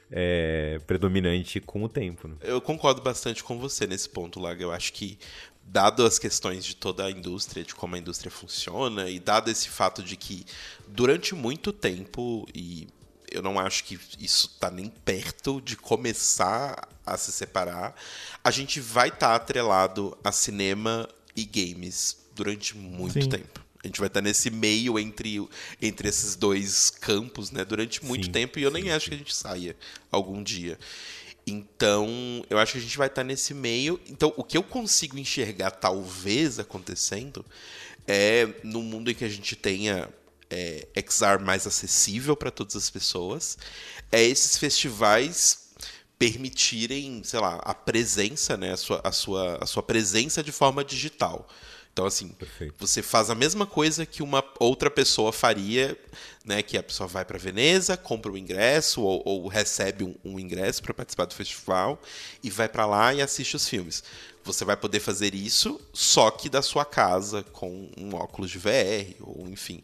[0.10, 2.30] é, predominante com o tempo.
[2.30, 2.36] Né?
[2.42, 4.64] Eu concordo bastante com você nesse ponto, Laga.
[4.64, 5.20] Eu acho que,
[5.68, 9.70] dado as questões de toda a indústria, de como a indústria funciona, e dado esse
[9.70, 10.46] fato de que
[10.88, 12.88] durante muito tempo, e
[13.30, 17.96] eu não acho que isso está nem perto de começar a se separar,
[18.44, 23.30] a gente vai estar tá atrelado a cinema e games durante muito Sim.
[23.30, 23.68] tempo.
[23.84, 25.48] A gente vai estar nesse meio entre,
[25.82, 27.64] entre esses dois campos, né?
[27.64, 29.10] Durante muito sim, tempo e eu sim, nem acho sim.
[29.12, 29.78] que a gente saia
[30.12, 30.80] algum dia.
[31.48, 33.98] Então, eu acho que a gente vai estar nesse meio.
[34.10, 37.46] Então, o que eu consigo enxergar talvez acontecendo
[38.06, 40.10] é no mundo em que a gente tenha
[40.50, 43.58] é, XR mais acessível para todas as pessoas,
[44.12, 45.68] é esses festivais
[46.20, 50.84] permitirem, sei lá, a presença, né, a sua, a sua, a sua presença de forma
[50.84, 51.48] digital.
[51.98, 52.76] Então, assim, Perfeito.
[52.78, 55.98] você faz a mesma coisa que uma outra pessoa faria,
[56.46, 56.62] né?
[56.62, 60.40] Que a pessoa vai para Veneza, compra o um ingresso ou, ou, recebe um, um
[60.40, 62.00] ingresso para participar do festival
[62.44, 64.04] e vai para lá e assiste os filmes.
[64.44, 69.16] Você vai poder fazer isso, só que da sua casa, com um óculos de VR,
[69.20, 69.82] ou enfim,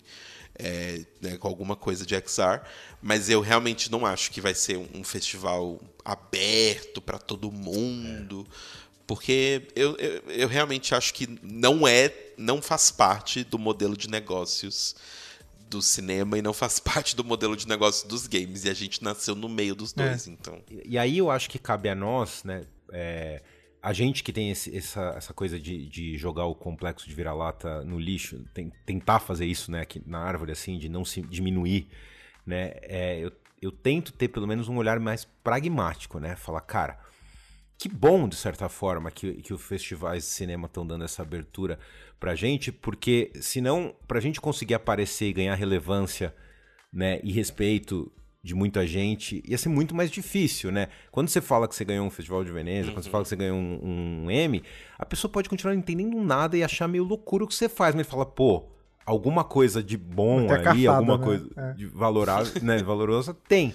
[0.54, 2.62] é, né, com alguma coisa de XR.
[3.02, 8.48] Mas eu realmente não acho que vai ser um festival aberto para todo mundo.
[8.50, 13.98] É porque eu, eu, eu, realmente acho que não é, não faz parte do modelo
[13.98, 14.96] de negócios
[15.70, 18.64] do cinema e não faz parte do modelo de negócios dos games.
[18.64, 20.08] E a gente nasceu no meio dos é.
[20.08, 20.32] dois, é.
[20.32, 20.62] então.
[20.70, 22.62] E, e, aí eu acho que cabe a nós, né?
[22.92, 23.42] É,
[23.82, 27.84] a gente que tem esse, essa, essa coisa de, de jogar o complexo de vira-lata
[27.84, 31.90] no lixo, tem, tentar fazer isso, né, aqui na árvore, assim, de não se diminuir,
[32.46, 32.76] né?
[32.84, 33.30] É, eu,
[33.62, 36.38] eu tento ter pelo menos um olhar mais pragmático, né?
[36.38, 37.03] Falar, cara
[37.78, 41.78] que bom, de certa forma, que, que os festivais de cinema estão dando essa abertura
[42.20, 46.34] pra gente, porque senão, pra gente conseguir aparecer e ganhar relevância
[46.92, 48.12] né, e respeito
[48.44, 50.90] de muita gente, ia ser muito mais difícil, né?
[51.12, 52.96] Quando você fala que você ganhou um Festival de Veneza, uhum.
[52.96, 54.62] quando você fala que você ganhou um, um M,
[55.00, 58.06] a pessoa pode continuar entendendo nada e achar meio loucura o que você faz, mas
[58.06, 58.70] fala, pô,
[59.06, 61.24] alguma coisa de bom ali, alguma né?
[61.24, 61.74] coisa é.
[61.74, 63.74] de valorosa, né, valorosa tem.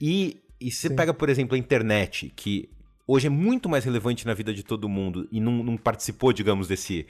[0.00, 0.96] E, e você Sim.
[0.96, 2.70] pega, por exemplo, a internet, que
[3.08, 6.68] hoje é muito mais relevante na vida de todo mundo e não, não participou, digamos,
[6.68, 7.06] desse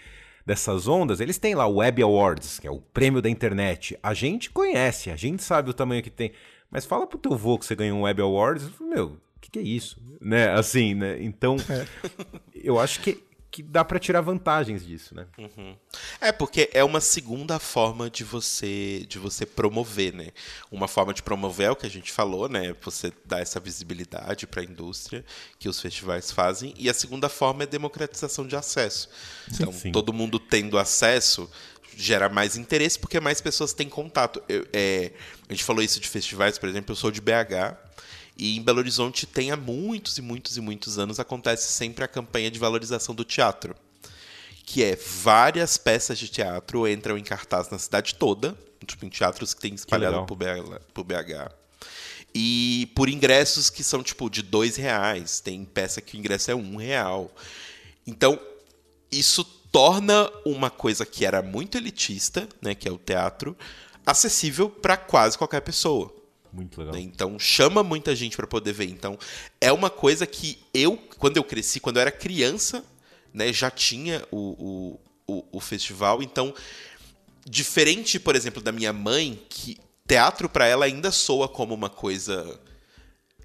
[0.46, 3.98] dessas ondas, eles têm lá o Web Awards, que é o prêmio da internet.
[4.02, 6.32] A gente conhece, a gente sabe o tamanho que tem.
[6.70, 9.58] Mas fala pro teu vô que você ganhou um Web Awards, meu, o que, que,
[9.58, 10.00] é isso?
[10.18, 10.48] Né?
[10.50, 11.22] Assim, né?
[11.22, 11.86] Então, é.
[12.54, 13.22] eu acho que
[13.58, 15.26] que dá para tirar vantagens disso, né?
[15.36, 15.76] Uhum.
[16.20, 20.28] É porque é uma segunda forma de você de você promover, né?
[20.70, 22.72] Uma forma de promover é o que a gente falou, né?
[22.82, 25.24] Você dá essa visibilidade para a indústria
[25.58, 29.08] que os festivais fazem e a segunda forma é democratização de acesso.
[29.52, 29.90] Então Sim.
[29.90, 31.50] todo mundo tendo acesso
[31.96, 34.40] gera mais interesse porque mais pessoas têm contato.
[34.48, 35.10] Eu, é,
[35.48, 37.87] a gente falou isso de festivais, por exemplo, eu sou de BH
[38.38, 42.08] e em Belo Horizonte tem há muitos e muitos e muitos anos acontece sempre a
[42.08, 43.74] campanha de valorização do teatro.
[44.64, 49.52] Que é várias peças de teatro entram em cartaz na cidade toda, tipo, em teatros
[49.52, 51.52] que tem espalhado por BH, por BH.
[52.32, 55.40] E por ingressos que são tipo de dois reais.
[55.40, 57.34] Tem peça que o ingresso é um real.
[58.06, 58.38] Então,
[59.10, 63.56] isso torna uma coisa que era muito elitista, né, que é o teatro,
[64.06, 66.17] acessível para quase qualquer pessoa.
[66.52, 66.94] Muito legal.
[66.94, 67.00] Né?
[67.00, 68.86] Então chama muita gente para poder ver.
[68.86, 69.18] Então
[69.60, 72.84] é uma coisa que eu, quando eu cresci, quando eu era criança,
[73.32, 76.22] né, já tinha o, o, o, o festival.
[76.22, 76.54] Então,
[77.44, 82.58] diferente, por exemplo, da minha mãe, que teatro para ela ainda soa como uma coisa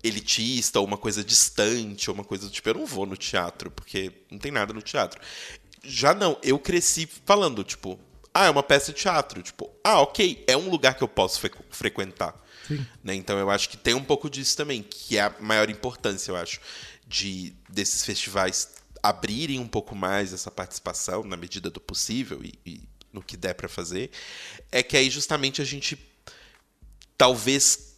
[0.03, 3.71] elitista, ou uma coisa distante, ou uma coisa do tipo, eu não vou no teatro,
[3.71, 5.21] porque não tem nada no teatro.
[5.83, 7.99] Já não, eu cresci falando, tipo,
[8.33, 9.41] ah, é uma peça de teatro.
[9.41, 12.35] Tipo, ah, ok, é um lugar que eu posso fre frequentar.
[13.03, 13.15] Né?
[13.15, 16.35] Então eu acho que tem um pouco disso também, que é a maior importância, eu
[16.35, 16.59] acho,
[17.07, 18.69] de desses festivais
[19.01, 23.53] abrirem um pouco mais essa participação na medida do possível e, e no que der
[23.53, 24.09] para fazer,
[24.71, 25.99] é que aí justamente a gente
[27.17, 27.93] talvez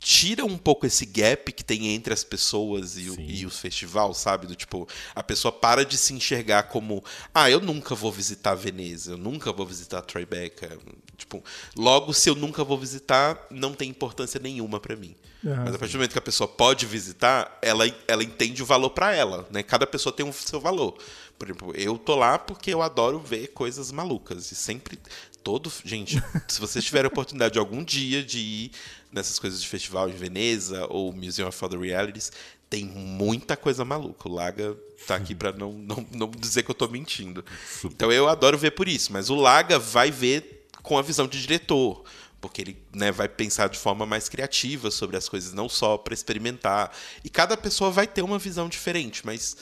[0.00, 4.16] tira um pouco esse gap que tem entre as pessoas e, o, e os festivais,
[4.16, 4.46] sabe?
[4.46, 7.04] Do tipo, a pessoa para de se enxergar como,
[7.34, 10.78] ah, eu nunca vou visitar Veneza, eu nunca vou visitar Tribeca.
[11.20, 11.44] Tipo,
[11.76, 15.14] logo, se eu nunca vou visitar, não tem importância nenhuma para mim.
[15.44, 18.66] Ah, Mas a partir do momento que a pessoa pode visitar, ela, ela entende o
[18.66, 19.62] valor para ela, né?
[19.62, 20.98] Cada pessoa tem o seu valor.
[21.38, 24.50] Por exemplo, eu tô lá porque eu adoro ver coisas malucas.
[24.52, 24.98] E sempre.
[25.42, 25.72] Todo.
[25.84, 28.72] Gente, se vocês tiverem a oportunidade de algum dia de ir
[29.10, 32.30] nessas coisas de festival em Veneza ou Museum of Other Realities,
[32.68, 34.28] tem muita coisa maluca.
[34.28, 37.44] O Laga tá aqui para não, não, não dizer que eu tô mentindo.
[37.84, 41.40] Então eu adoro ver por isso, mas o Laga vai ver com a visão de
[41.40, 42.04] diretor
[42.40, 46.14] porque ele né, vai pensar de forma mais criativa sobre as coisas, não só para
[46.14, 46.90] experimentar.
[47.22, 49.56] E cada pessoa vai ter uma visão diferente, mas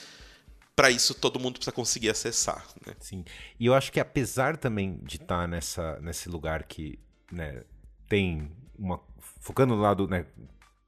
[0.77, 2.65] para isso todo mundo precisa conseguir acessar.
[2.87, 2.95] Né?
[3.01, 3.25] Sim.
[3.59, 6.99] E eu acho que apesar também de estar tá nessa, nesse lugar que
[7.33, 7.65] né,
[8.09, 9.01] tem uma.
[9.41, 10.25] focando no lado né,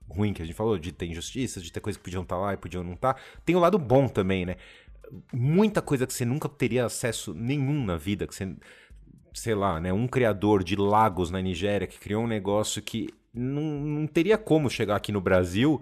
[0.08, 2.40] ruim que a gente falou, de ter injustiças, de ter coisas que podiam estar tá
[2.40, 4.56] lá e podiam não estar, tá, tem o lado bom também, né?
[5.32, 8.54] Muita coisa que você nunca teria acesso nenhum na vida, que você
[9.32, 13.62] sei lá, né, um criador de lagos na Nigéria que criou um negócio que não,
[13.62, 15.80] não teria como chegar aqui no Brasil,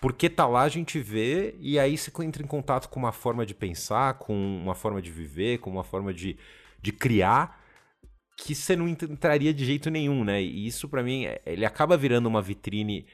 [0.00, 3.44] porque tá lá a gente vê e aí você entra em contato com uma forma
[3.44, 6.36] de pensar, com uma forma de viver, com uma forma de,
[6.80, 7.60] de criar
[8.36, 10.40] que você não entraria de jeito nenhum, né?
[10.40, 13.04] E isso para mim, ele acaba virando uma vitrine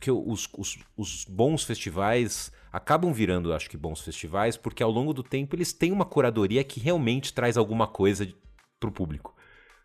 [0.00, 5.14] que os, os, os, bons festivais acabam virando, acho que bons festivais, porque ao longo
[5.14, 8.28] do tempo eles têm uma curadoria que realmente traz alguma coisa
[8.80, 9.34] pro público.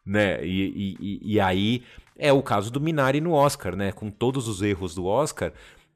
[0.05, 0.43] Né?
[0.45, 1.83] E, e, e aí
[2.17, 3.91] é o caso do Minari no Oscar, né?
[3.91, 5.53] Com todos os erros do Oscar,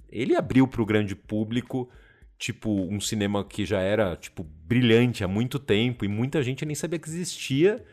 [0.10, 1.90] ele abriu para o grande público
[2.38, 6.76] tipo um cinema que já era tipo brilhante há muito tempo e muita gente nem
[6.76, 7.84] sabia que existia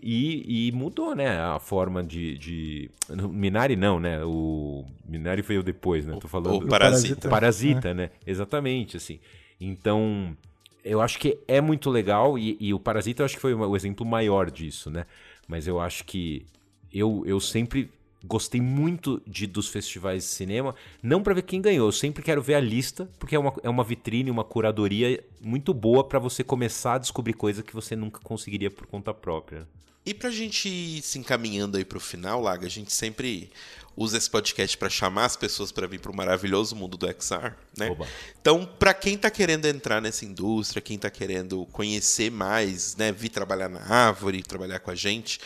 [0.00, 2.90] e, e mudou né a forma de, de,
[3.30, 7.94] Minari não né o Minari veio depois né tô falando o Parasita o Parasita é.
[7.94, 9.18] né exatamente assim
[9.60, 10.36] então
[10.84, 13.76] eu acho que é muito legal e, e, o Parasita eu acho que foi o
[13.76, 15.06] exemplo maior disso, né?
[15.46, 16.46] Mas eu acho que
[16.92, 17.90] eu, eu sempre
[18.24, 22.42] gostei muito de dos festivais de cinema, não para ver quem ganhou, eu sempre quero
[22.42, 26.44] ver a lista, porque é uma, é uma vitrine, uma curadoria muito boa para você
[26.44, 29.66] começar a descobrir coisas que você nunca conseguiria por conta própria.
[30.04, 33.50] E pra gente ir se encaminhando aí pro final, Laga, a gente sempre
[33.96, 37.52] usa esse podcast para chamar as pessoas para vir para o maravilhoso mundo do XR,
[37.76, 37.90] né?
[37.90, 38.08] Oba.
[38.40, 43.28] Então, para quem está querendo entrar nessa indústria, quem está querendo conhecer mais, né, vir
[43.28, 45.38] trabalhar na Árvore, trabalhar com a gente,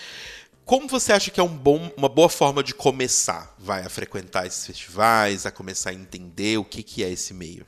[0.65, 4.47] como você acha que é um bom, uma boa forma de começar, vai a frequentar
[4.47, 7.67] esses festivais, a começar a entender o que, que é esse meio?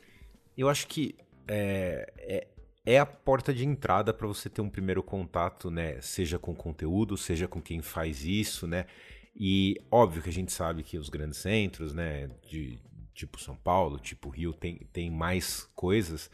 [0.56, 1.14] Eu acho que
[1.46, 2.46] é, é,
[2.86, 6.00] é a porta de entrada para você ter um primeiro contato, né?
[6.00, 8.86] Seja com conteúdo, seja com quem faz isso, né?
[9.38, 12.78] E óbvio que a gente sabe que os grandes centros, né, de
[13.14, 16.30] tipo São Paulo, tipo Rio, tem, tem mais coisas,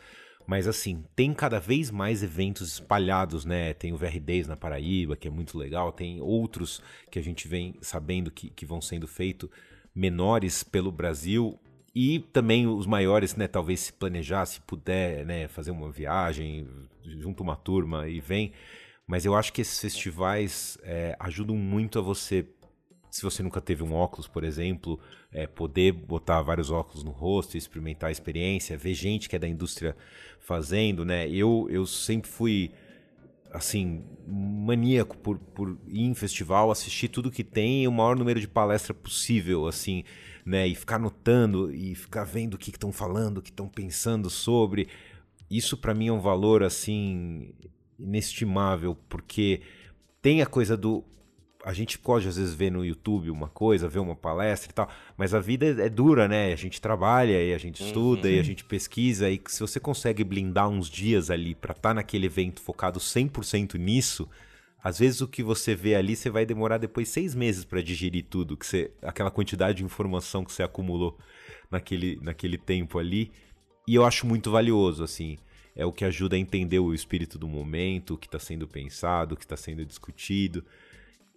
[0.47, 3.75] mas assim, tem cada vez mais eventos espalhados, né?
[3.75, 7.75] Tem o VR10 na Paraíba, que é muito legal, tem outros que a gente vem
[7.81, 9.49] sabendo que, que vão sendo feitos
[9.95, 11.59] menores pelo Brasil
[11.95, 13.47] e também os maiores, né?
[13.47, 15.49] Talvez se planejar, se puder, né?
[15.49, 16.67] Fazer uma viagem,
[17.05, 18.53] junto uma turma e vem.
[19.07, 22.47] Mas eu acho que esses festivais é, ajudam muito a você
[23.13, 24.99] se você nunca teve um óculos, por exemplo,
[25.31, 29.47] é, poder botar vários óculos no rosto, experimentar a experiência, ver gente que é da
[29.47, 29.95] indústria
[30.41, 31.29] fazendo, né?
[31.29, 32.73] Eu, eu sempre fui
[33.53, 38.41] assim, maníaco por, por ir em festival, assistir tudo que tem e o maior número
[38.41, 40.05] de palestra possível, assim,
[40.43, 40.67] né?
[40.67, 44.89] E ficar notando e ficar vendo o que estão falando, o que estão pensando sobre.
[45.51, 47.53] Isso para mim é um valor, assim,
[47.99, 49.61] inestimável, porque
[50.23, 51.05] tem a coisa do
[51.65, 54.89] a gente pode às vezes ver no YouTube uma coisa, ver uma palestra e tal,
[55.17, 56.53] mas a vida é dura, né?
[56.53, 58.35] A gente trabalha e a gente estuda uhum.
[58.35, 61.95] e a gente pesquisa e se você consegue blindar uns dias ali para estar tá
[61.95, 64.29] naquele evento focado 100% nisso,
[64.83, 68.25] às vezes o que você vê ali você vai demorar depois seis meses para digerir
[68.29, 71.17] tudo, que você, aquela quantidade de informação que você acumulou
[71.71, 73.31] naquele, naquele tempo ali.
[73.87, 75.39] E eu acho muito valioso, assim.
[75.75, 79.35] É o que ajuda a entender o espírito do momento, o que está sendo pensado,
[79.35, 80.65] o que está sendo discutido.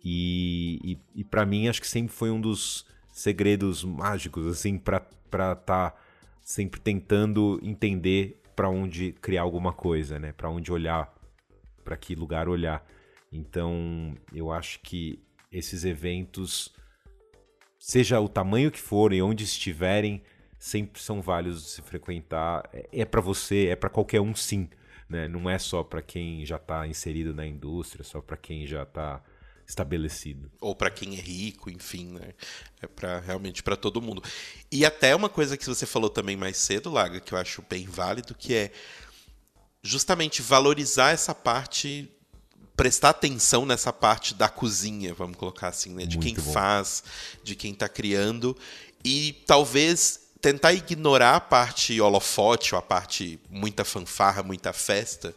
[0.07, 5.01] E, e, e para mim, acho que sempre foi um dos segredos mágicos, assim, para
[5.31, 5.95] estar tá
[6.41, 10.31] sempre tentando entender para onde criar alguma coisa, né?
[10.31, 11.11] Para onde olhar,
[11.83, 12.85] para que lugar olhar.
[13.31, 15.19] Então, eu acho que
[15.51, 16.71] esses eventos,
[17.79, 20.21] seja o tamanho que forem, onde estiverem,
[20.59, 22.69] sempre são válidos de se frequentar.
[22.71, 24.69] É, é para você, é para qualquer um, sim.
[25.09, 25.27] Né?
[25.27, 29.23] Não é só para quem já está inserido na indústria, só para quem já está
[29.67, 30.51] estabelecido.
[30.61, 32.33] Ou para quem é rico, enfim, né?
[32.81, 34.23] É para realmente para todo mundo.
[34.71, 37.85] E até uma coisa que você falou também mais cedo, Laga, que eu acho bem
[37.85, 38.71] válido, que é
[39.81, 42.09] justamente valorizar essa parte
[42.75, 46.05] prestar atenção nessa parte da cozinha, vamos colocar assim, né?
[46.05, 46.51] De Muito quem bom.
[46.51, 47.03] faz,
[47.41, 48.55] de quem está criando.
[49.03, 55.33] E talvez tentar ignorar a parte holofote, ou a parte muita fanfarra, muita festa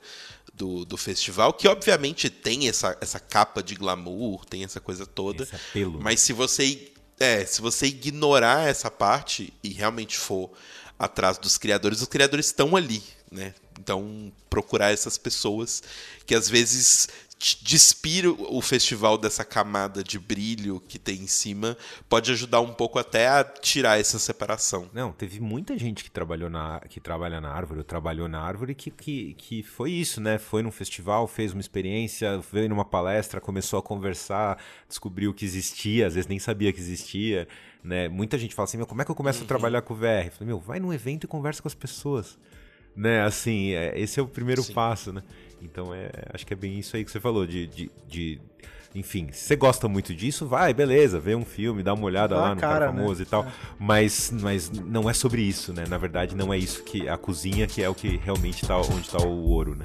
[0.59, 5.45] do, do festival, que obviamente tem essa, essa capa de glamour, tem essa coisa toda.
[5.45, 6.01] Esse apelo.
[6.03, 10.51] Mas se você, é, se você ignorar essa parte e realmente for
[10.99, 13.55] atrás dos criadores, os criadores estão ali, né?
[13.79, 15.83] Então, procurar essas pessoas
[16.27, 17.09] que às vezes
[17.39, 21.77] despir o festival dessa camada de brilho que tem em cima
[22.09, 24.91] pode ajudar um pouco até a tirar essa separação.
[24.93, 28.75] Não, teve muita gente que trabalhou na que trabalha na árvore, ou trabalhou na árvore
[28.75, 30.37] que, que, que foi isso, né?
[30.37, 34.59] Foi num festival, fez uma experiência, veio numa palestra, começou a conversar,
[34.89, 37.47] descobriu que existia, às vezes nem sabia que existia,
[37.85, 38.09] né?
[38.09, 39.45] Muita gente fala assim, meu, como é que eu começo uhum.
[39.45, 40.27] a trabalhar com o VR?
[40.27, 42.37] Eu falei, meu, vai num evento e conversa com as pessoas
[42.99, 43.23] né?
[43.23, 44.73] Assim, é, esse é o primeiro Sim.
[44.73, 45.23] passo, né?
[45.63, 48.41] Então, é, acho que é bem isso aí que você falou, de, de, de
[48.95, 52.55] enfim, se você gosta muito disso, vai, beleza, vê um filme, dá uma olhada lá
[52.55, 52.99] no cara, cara né?
[52.99, 53.27] famoso né?
[53.27, 53.45] e tal.
[53.45, 53.53] É.
[53.79, 55.85] Mas, mas não é sobre isso, né?
[55.89, 59.01] Na verdade, não é isso que a cozinha que é o que realmente está onde
[59.01, 59.85] está o ouro, né?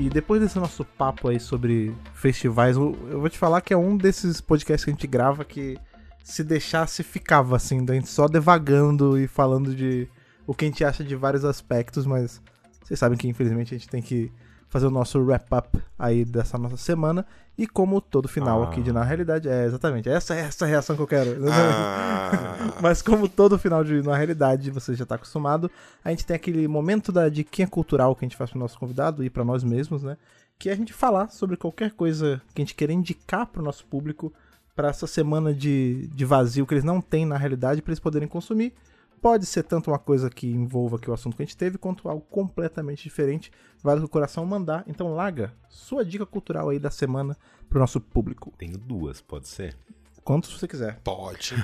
[0.00, 3.76] E depois desse nosso papo aí sobre festivais, eu, eu vou te falar que é
[3.76, 5.76] um desses podcasts que a gente grava que
[6.24, 10.08] se deixasse ficava assim, da gente só devagando e falando de
[10.46, 12.40] o que a gente acha de vários aspectos, mas
[12.82, 14.32] vocês sabem que infelizmente a gente tem que
[14.70, 17.26] fazer o nosso wrap-up aí dessa nossa semana.
[17.58, 18.68] E como todo final ah.
[18.68, 21.36] aqui de Na Realidade, é exatamente, essa é essa reação que eu quero.
[21.50, 22.72] Ah.
[22.80, 25.70] Mas como todo final de Na Realidade, você já está acostumado,
[26.02, 29.22] a gente tem aquele momento da diquinha cultural que a gente faz pro nosso convidado
[29.24, 30.16] e para nós mesmos, né?
[30.58, 33.84] Que é a gente falar sobre qualquer coisa que a gente queira indicar pro nosso
[33.84, 34.32] público
[34.76, 38.28] para essa semana de, de vazio que eles não têm na realidade para eles poderem
[38.28, 38.72] consumir
[39.20, 42.08] Pode ser tanto uma coisa que envolva que o assunto que a gente teve, quanto
[42.08, 43.52] algo completamente diferente.
[43.82, 44.82] Vale o coração mandar.
[44.86, 47.36] Então, Laga, sua dica cultural aí da semana
[47.68, 48.52] pro nosso público.
[48.56, 49.76] Tenho duas, pode ser?
[50.24, 51.00] Quantos você quiser.
[51.00, 51.54] Pode.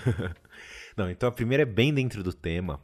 [0.96, 2.80] Não, então a primeira é bem dentro do tema,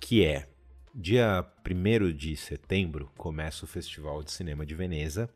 [0.00, 0.48] que é
[0.94, 5.28] dia 1 de setembro começa o Festival de Cinema de Veneza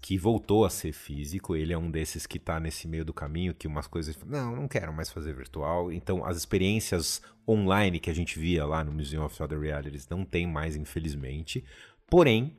[0.00, 1.56] que voltou a ser físico.
[1.56, 4.16] Ele é um desses que está nesse meio do caminho, que umas coisas.
[4.24, 5.92] Não, não quero mais fazer virtual.
[5.92, 10.24] Então, as experiências online que a gente via lá no Museum of Other Realities não
[10.24, 11.64] tem mais, infelizmente.
[12.08, 12.56] Porém,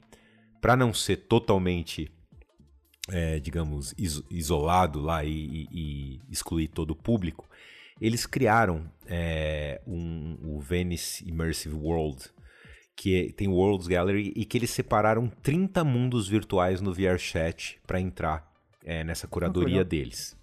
[0.60, 2.12] para não ser totalmente,
[3.10, 7.48] é, digamos, is isolado lá e, e, e, excluir todo o público,
[8.00, 12.26] eles criaram é, um, o Venice Immersive World,
[12.98, 18.02] que tem o Worlds Gallery e que eles separaram 30 mundos virtuais no VRChat para
[18.02, 18.52] entrar
[18.84, 20.36] é, nessa curadoria deles.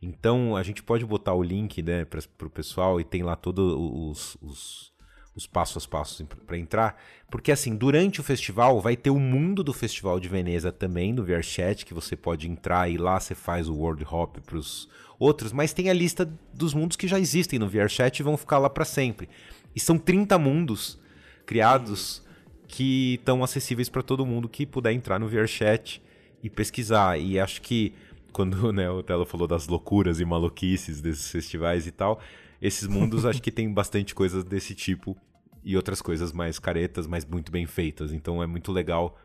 [0.00, 3.74] Então a gente pode botar o link né, para o pessoal e tem lá todos
[3.76, 4.92] os, os,
[5.36, 6.98] os passos a passos para entrar.
[7.30, 11.22] Porque assim, durante o festival vai ter o mundo do Festival de Veneza também no
[11.22, 14.88] VRChat, que você pode entrar e lá você faz o World Hop para os
[15.18, 16.24] outros, mas tem a lista
[16.54, 19.28] dos mundos que já existem no VRChat e vão ficar lá para sempre.
[19.76, 20.98] E são 30 mundos
[21.46, 22.22] criados
[22.68, 26.00] que estão acessíveis para todo mundo que puder entrar no VRChat
[26.42, 27.18] e pesquisar.
[27.18, 27.92] E acho que
[28.32, 32.20] quando né, o Telo falou das loucuras e maluquices desses festivais e tal,
[32.62, 35.16] esses mundos acho que tem bastante coisas desse tipo
[35.62, 38.12] e outras coisas mais caretas, mas muito bem feitas.
[38.12, 39.18] Então é muito legal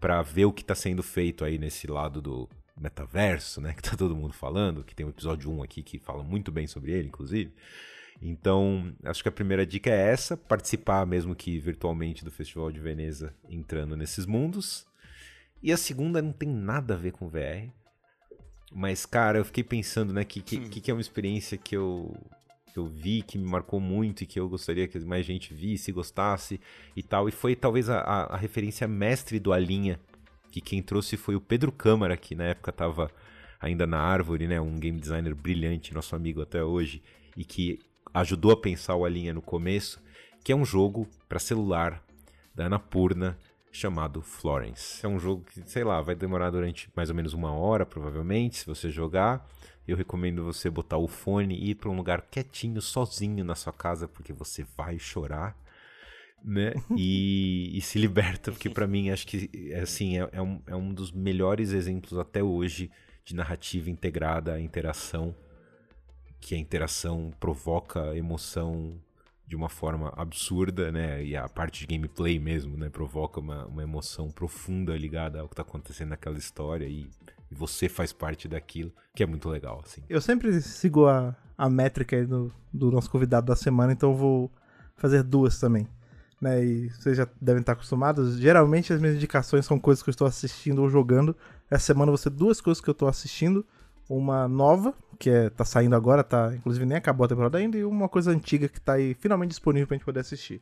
[0.00, 3.96] para ver o que está sendo feito aí nesse lado do metaverso, né, que tá
[3.96, 7.08] todo mundo falando, que tem um episódio 1 aqui que fala muito bem sobre ele,
[7.08, 7.52] inclusive.
[8.20, 12.80] Então, acho que a primeira dica é essa: participar, mesmo que virtualmente, do Festival de
[12.80, 14.86] Veneza, entrando nesses mundos.
[15.62, 17.68] E a segunda não tem nada a ver com VR.
[18.72, 22.14] Mas, cara, eu fiquei pensando, né, que, que, que é uma experiência que eu,
[22.72, 25.90] que eu vi, que me marcou muito e que eu gostaria que mais gente visse,
[25.90, 26.60] gostasse
[26.94, 27.28] e tal.
[27.28, 29.98] E foi talvez a, a, a referência mestre do Alinha,
[30.50, 33.10] que quem trouxe foi o Pedro Câmara, que na época estava
[33.60, 37.02] ainda na Árvore, né, um game designer brilhante, nosso amigo até hoje,
[37.36, 37.80] e que
[38.12, 40.02] ajudou a pensar o Alinha no começo,
[40.42, 42.02] que é um jogo para celular
[42.54, 43.38] da Anapurna
[43.70, 45.04] chamado Florence.
[45.04, 48.58] É um jogo que, sei lá, vai demorar durante mais ou menos uma hora, provavelmente,
[48.58, 49.46] se você jogar.
[49.86, 53.72] Eu recomendo você botar o fone e ir para um lugar quietinho, sozinho na sua
[53.72, 55.56] casa, porque você vai chorar,
[56.44, 56.74] né?
[56.96, 60.92] E, e se liberta, porque para mim acho que assim é, é, um, é um
[60.92, 62.90] dos melhores exemplos até hoje
[63.24, 65.34] de narrativa integrada à interação
[66.40, 68.96] que a interação provoca emoção
[69.48, 71.24] de uma forma absurda, né?
[71.24, 72.90] E a parte de gameplay mesmo, né?
[72.90, 77.08] Provoca uma, uma emoção profunda ligada ao que está acontecendo naquela história e,
[77.50, 80.02] e, você faz parte daquilo, que é muito legal, assim.
[80.08, 84.50] Eu sempre sigo a, a métrica do, do nosso convidado da semana, então vou
[84.96, 85.88] fazer duas também.
[86.40, 88.38] Né, e vocês já devem estar acostumados.
[88.38, 91.34] Geralmente as minhas indicações são coisas que eu estou assistindo ou jogando.
[91.70, 93.64] Essa semana vão ser duas coisas que eu tô assistindo.
[94.08, 97.84] Uma nova, que é, tá saindo agora, tá, inclusive nem acabou a temporada ainda, e
[97.84, 100.60] uma coisa antiga que tá aí finalmente disponível pra gente poder assistir.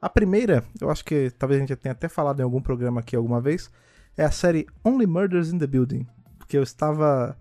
[0.00, 3.00] A primeira, eu acho que talvez a gente já tenha até falado em algum programa
[3.00, 3.70] aqui alguma vez,
[4.16, 6.06] é a série Only Murders in the Building.
[6.38, 7.36] Porque eu estava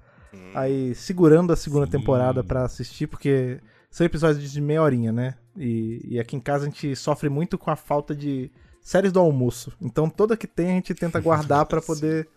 [0.53, 1.91] aí segurando a segunda Sim.
[1.91, 3.59] temporada pra assistir, porque
[3.89, 5.35] são episódios de meia horinha, né?
[5.55, 8.51] E, e aqui em casa a gente sofre muito com a falta de
[8.81, 9.71] séries do almoço.
[9.81, 12.27] Então toda que tem a gente tenta guardar pra poder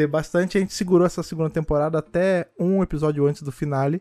[0.00, 0.56] ter bastante.
[0.56, 4.00] A gente segurou essa segunda temporada até um episódio antes do finale.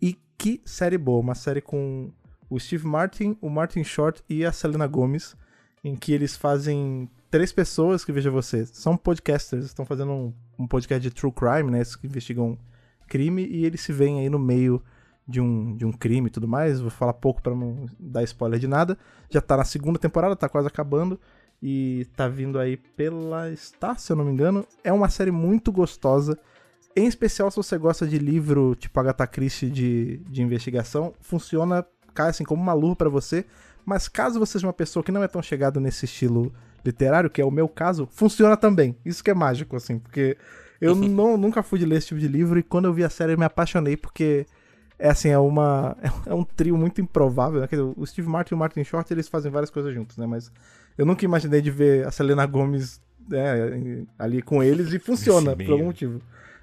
[0.00, 1.20] E que série boa!
[1.20, 2.12] Uma série com
[2.48, 5.34] o Steve Martin, o Martin Short e a Selena Gomez,
[5.82, 10.66] em que eles fazem três pessoas que veja você, são podcasters, estão fazendo um, um
[10.66, 12.58] podcast de true crime, né, esses que investigam
[13.08, 14.82] crime e eles se veem aí no meio
[15.26, 16.80] de um, de um crime e tudo mais.
[16.80, 18.96] Vou falar pouco pra não dar spoiler de nada.
[19.30, 21.18] Já tá na segunda temporada, tá quase acabando
[21.62, 24.66] e tá vindo aí pela Star, se eu não me engano.
[24.82, 26.36] É uma série muito gostosa.
[26.96, 32.30] Em especial se você gosta de livro tipo Agatha Christie de, de investigação, funciona cai
[32.30, 33.44] assim como uma luva pra você.
[33.84, 36.52] Mas caso você seja uma pessoa que não é tão chegado nesse estilo
[36.84, 38.96] literário, que é o meu caso, funciona também.
[39.04, 40.36] Isso que é mágico, assim, porque
[40.80, 43.10] eu não, nunca fui de ler esse tipo de livro e quando eu vi a
[43.10, 44.46] série eu me apaixonei porque
[44.98, 45.96] é assim, é uma
[46.26, 47.68] é um trio muito improvável, né?
[47.68, 50.26] Dizer, o Steve Martin e o Martin Short, eles fazem várias coisas juntos, né?
[50.26, 50.50] Mas
[50.96, 55.72] eu nunca imaginei de ver a Selena Gomez né, ali com eles e funciona, por
[55.72, 56.20] algum motivo.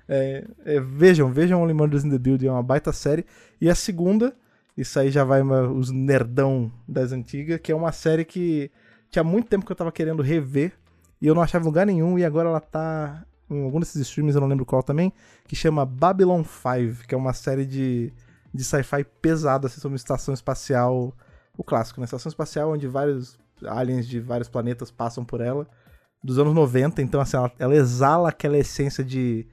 [0.07, 3.25] É, é, vejam, vejam Only Murders in the Building, é uma baita série.
[3.61, 4.33] E a segunda,
[4.75, 8.71] isso aí já vai uma- os nerdão das antigas, que é uma série que
[9.11, 10.73] tinha muito tempo que eu tava querendo rever
[11.21, 14.41] e eu não achava lugar nenhum, e agora ela tá em algum desses streams, eu
[14.41, 15.11] não lembro qual também,
[15.47, 18.13] que chama Babylon 5, que é uma série de,
[18.53, 21.15] de sci-fi pesada, assim, sobre estação espacial,
[21.57, 22.05] o clássico, né?
[22.05, 25.67] Estação espacial onde vários aliens de vários planetas passam por ela,
[26.23, 29.47] dos anos 90, então assim, ela, ela exala aquela essência de...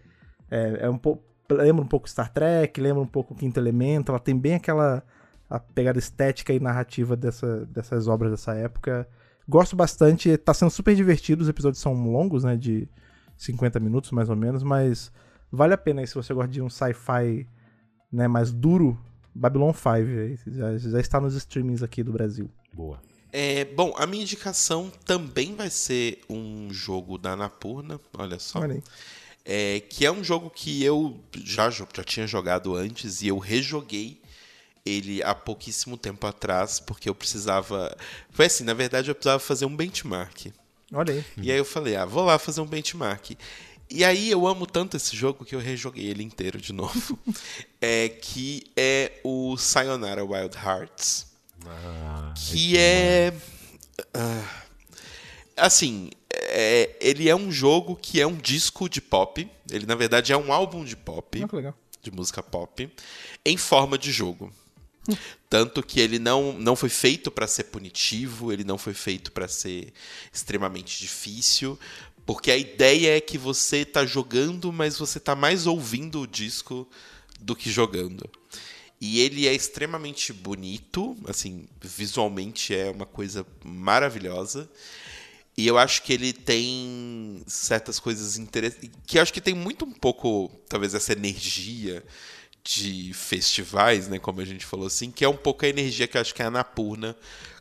[0.51, 1.25] É, é um pouco...
[1.49, 5.05] Lembra um pouco Star Trek, lembra um pouco Quinto Elemento, ela tem bem aquela
[5.49, 9.09] a pegada estética e narrativa dessa, dessas obras dessa época.
[9.49, 12.89] Gosto bastante, tá sendo super divertido, os episódios são longos, né, de
[13.37, 15.13] 50 minutos mais ou menos, mas
[15.51, 17.49] vale a pena aí se você gosta de um sci-fi
[18.11, 18.99] né, mais duro,
[19.35, 22.51] Babylon 5 aí, já, já está nos streamings aqui do Brasil.
[22.75, 23.01] Boa.
[23.33, 28.61] É, bom, a minha indicação também vai ser um jogo da Anapurna, olha só.
[28.61, 28.83] Olha aí.
[29.45, 34.20] É, que é um jogo que eu já, já tinha jogado antes e eu rejoguei
[34.85, 37.97] ele há pouquíssimo tempo atrás, porque eu precisava.
[38.31, 40.47] Foi assim, na verdade eu precisava fazer um benchmark.
[40.93, 41.24] Olha aí.
[41.37, 43.33] E aí eu falei, ah, vou lá fazer um benchmark.
[43.89, 47.18] E aí eu amo tanto esse jogo que eu rejoguei ele inteiro de novo.
[47.81, 51.27] é que é o Sayonara Wild Hearts.
[51.66, 53.32] Ah, Que é.
[54.14, 54.62] ah,
[55.57, 59.49] assim, é- ele é um jogo que é um disco de pop.
[59.70, 61.47] Ele, na verdade, é um álbum de pop, Ah,
[62.03, 62.91] de música pop,
[63.45, 64.53] em forma de jogo.
[65.49, 69.47] Tanto que ele não, não foi feito para ser punitivo, ele não foi feito para
[69.47, 69.93] ser
[70.32, 71.78] extremamente difícil,
[72.24, 76.89] porque a ideia é que você tá jogando, mas você tá mais ouvindo o disco
[77.41, 78.28] do que jogando.
[79.01, 84.70] E ele é extremamente bonito, assim, visualmente é uma coisa maravilhosa.
[85.57, 88.90] E eu acho que ele tem certas coisas interessantes.
[89.07, 92.05] Que eu acho que tem muito um pouco, talvez, essa energia
[92.64, 94.18] de festivais, né?
[94.18, 96.42] Como a gente falou assim, que é um pouco a energia que eu acho que
[96.42, 97.16] a Anapurna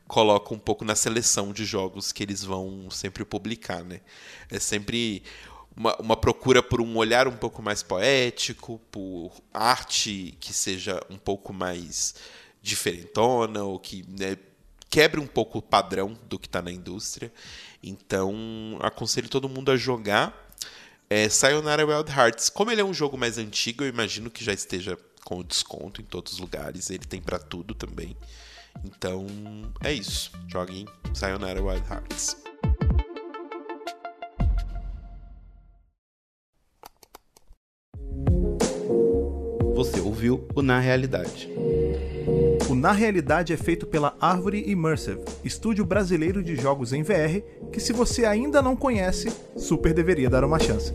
[0.08, 4.02] coloca um pouco na seleção de jogos que eles vão sempre publicar, né?
[4.50, 5.24] É sempre
[5.76, 11.18] uma, uma procura por um olhar um pouco mais poético, por arte que seja um
[11.18, 12.16] pouco mais
[12.62, 14.38] diferentona, ou que né,
[14.90, 17.32] quebre um pouco o padrão do que está na indústria.
[17.84, 20.34] Então, aconselho todo mundo a jogar
[21.10, 22.50] é, Sayonara Wild Hearts.
[22.50, 26.06] Como ele é um jogo mais antigo, eu imagino que já esteja com desconto em
[26.06, 26.90] todos os lugares.
[26.90, 28.16] Ele tem pra tudo também.
[28.84, 29.28] Então,
[29.84, 30.32] é isso.
[30.48, 32.45] Joguem Sayonara Wild Hearts.
[39.76, 41.50] Você ouviu o Na Realidade.
[42.70, 47.42] O Na Realidade é feito pela Árvore Immersive, estúdio brasileiro de jogos em VR,
[47.74, 50.94] que se você ainda não conhece, super deveria dar uma chance.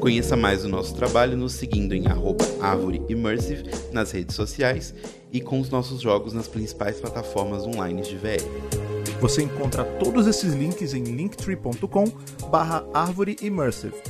[0.00, 4.92] Conheça mais o nosso trabalho nos seguindo em arroba Árvore Immersive nas redes sociais
[5.32, 8.42] e com os nossos jogos nas principais plataformas online de VR.
[9.20, 12.04] Você encontra todos esses links em linktree.com
[12.50, 12.84] barra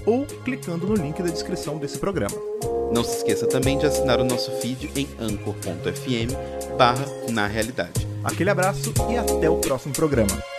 [0.06, 2.34] ou clicando no link da descrição desse programa.
[2.94, 8.06] Não se esqueça também de assinar o nosso feed em anchor.fm barra na realidade.
[8.22, 10.53] Aquele abraço e até o próximo programa.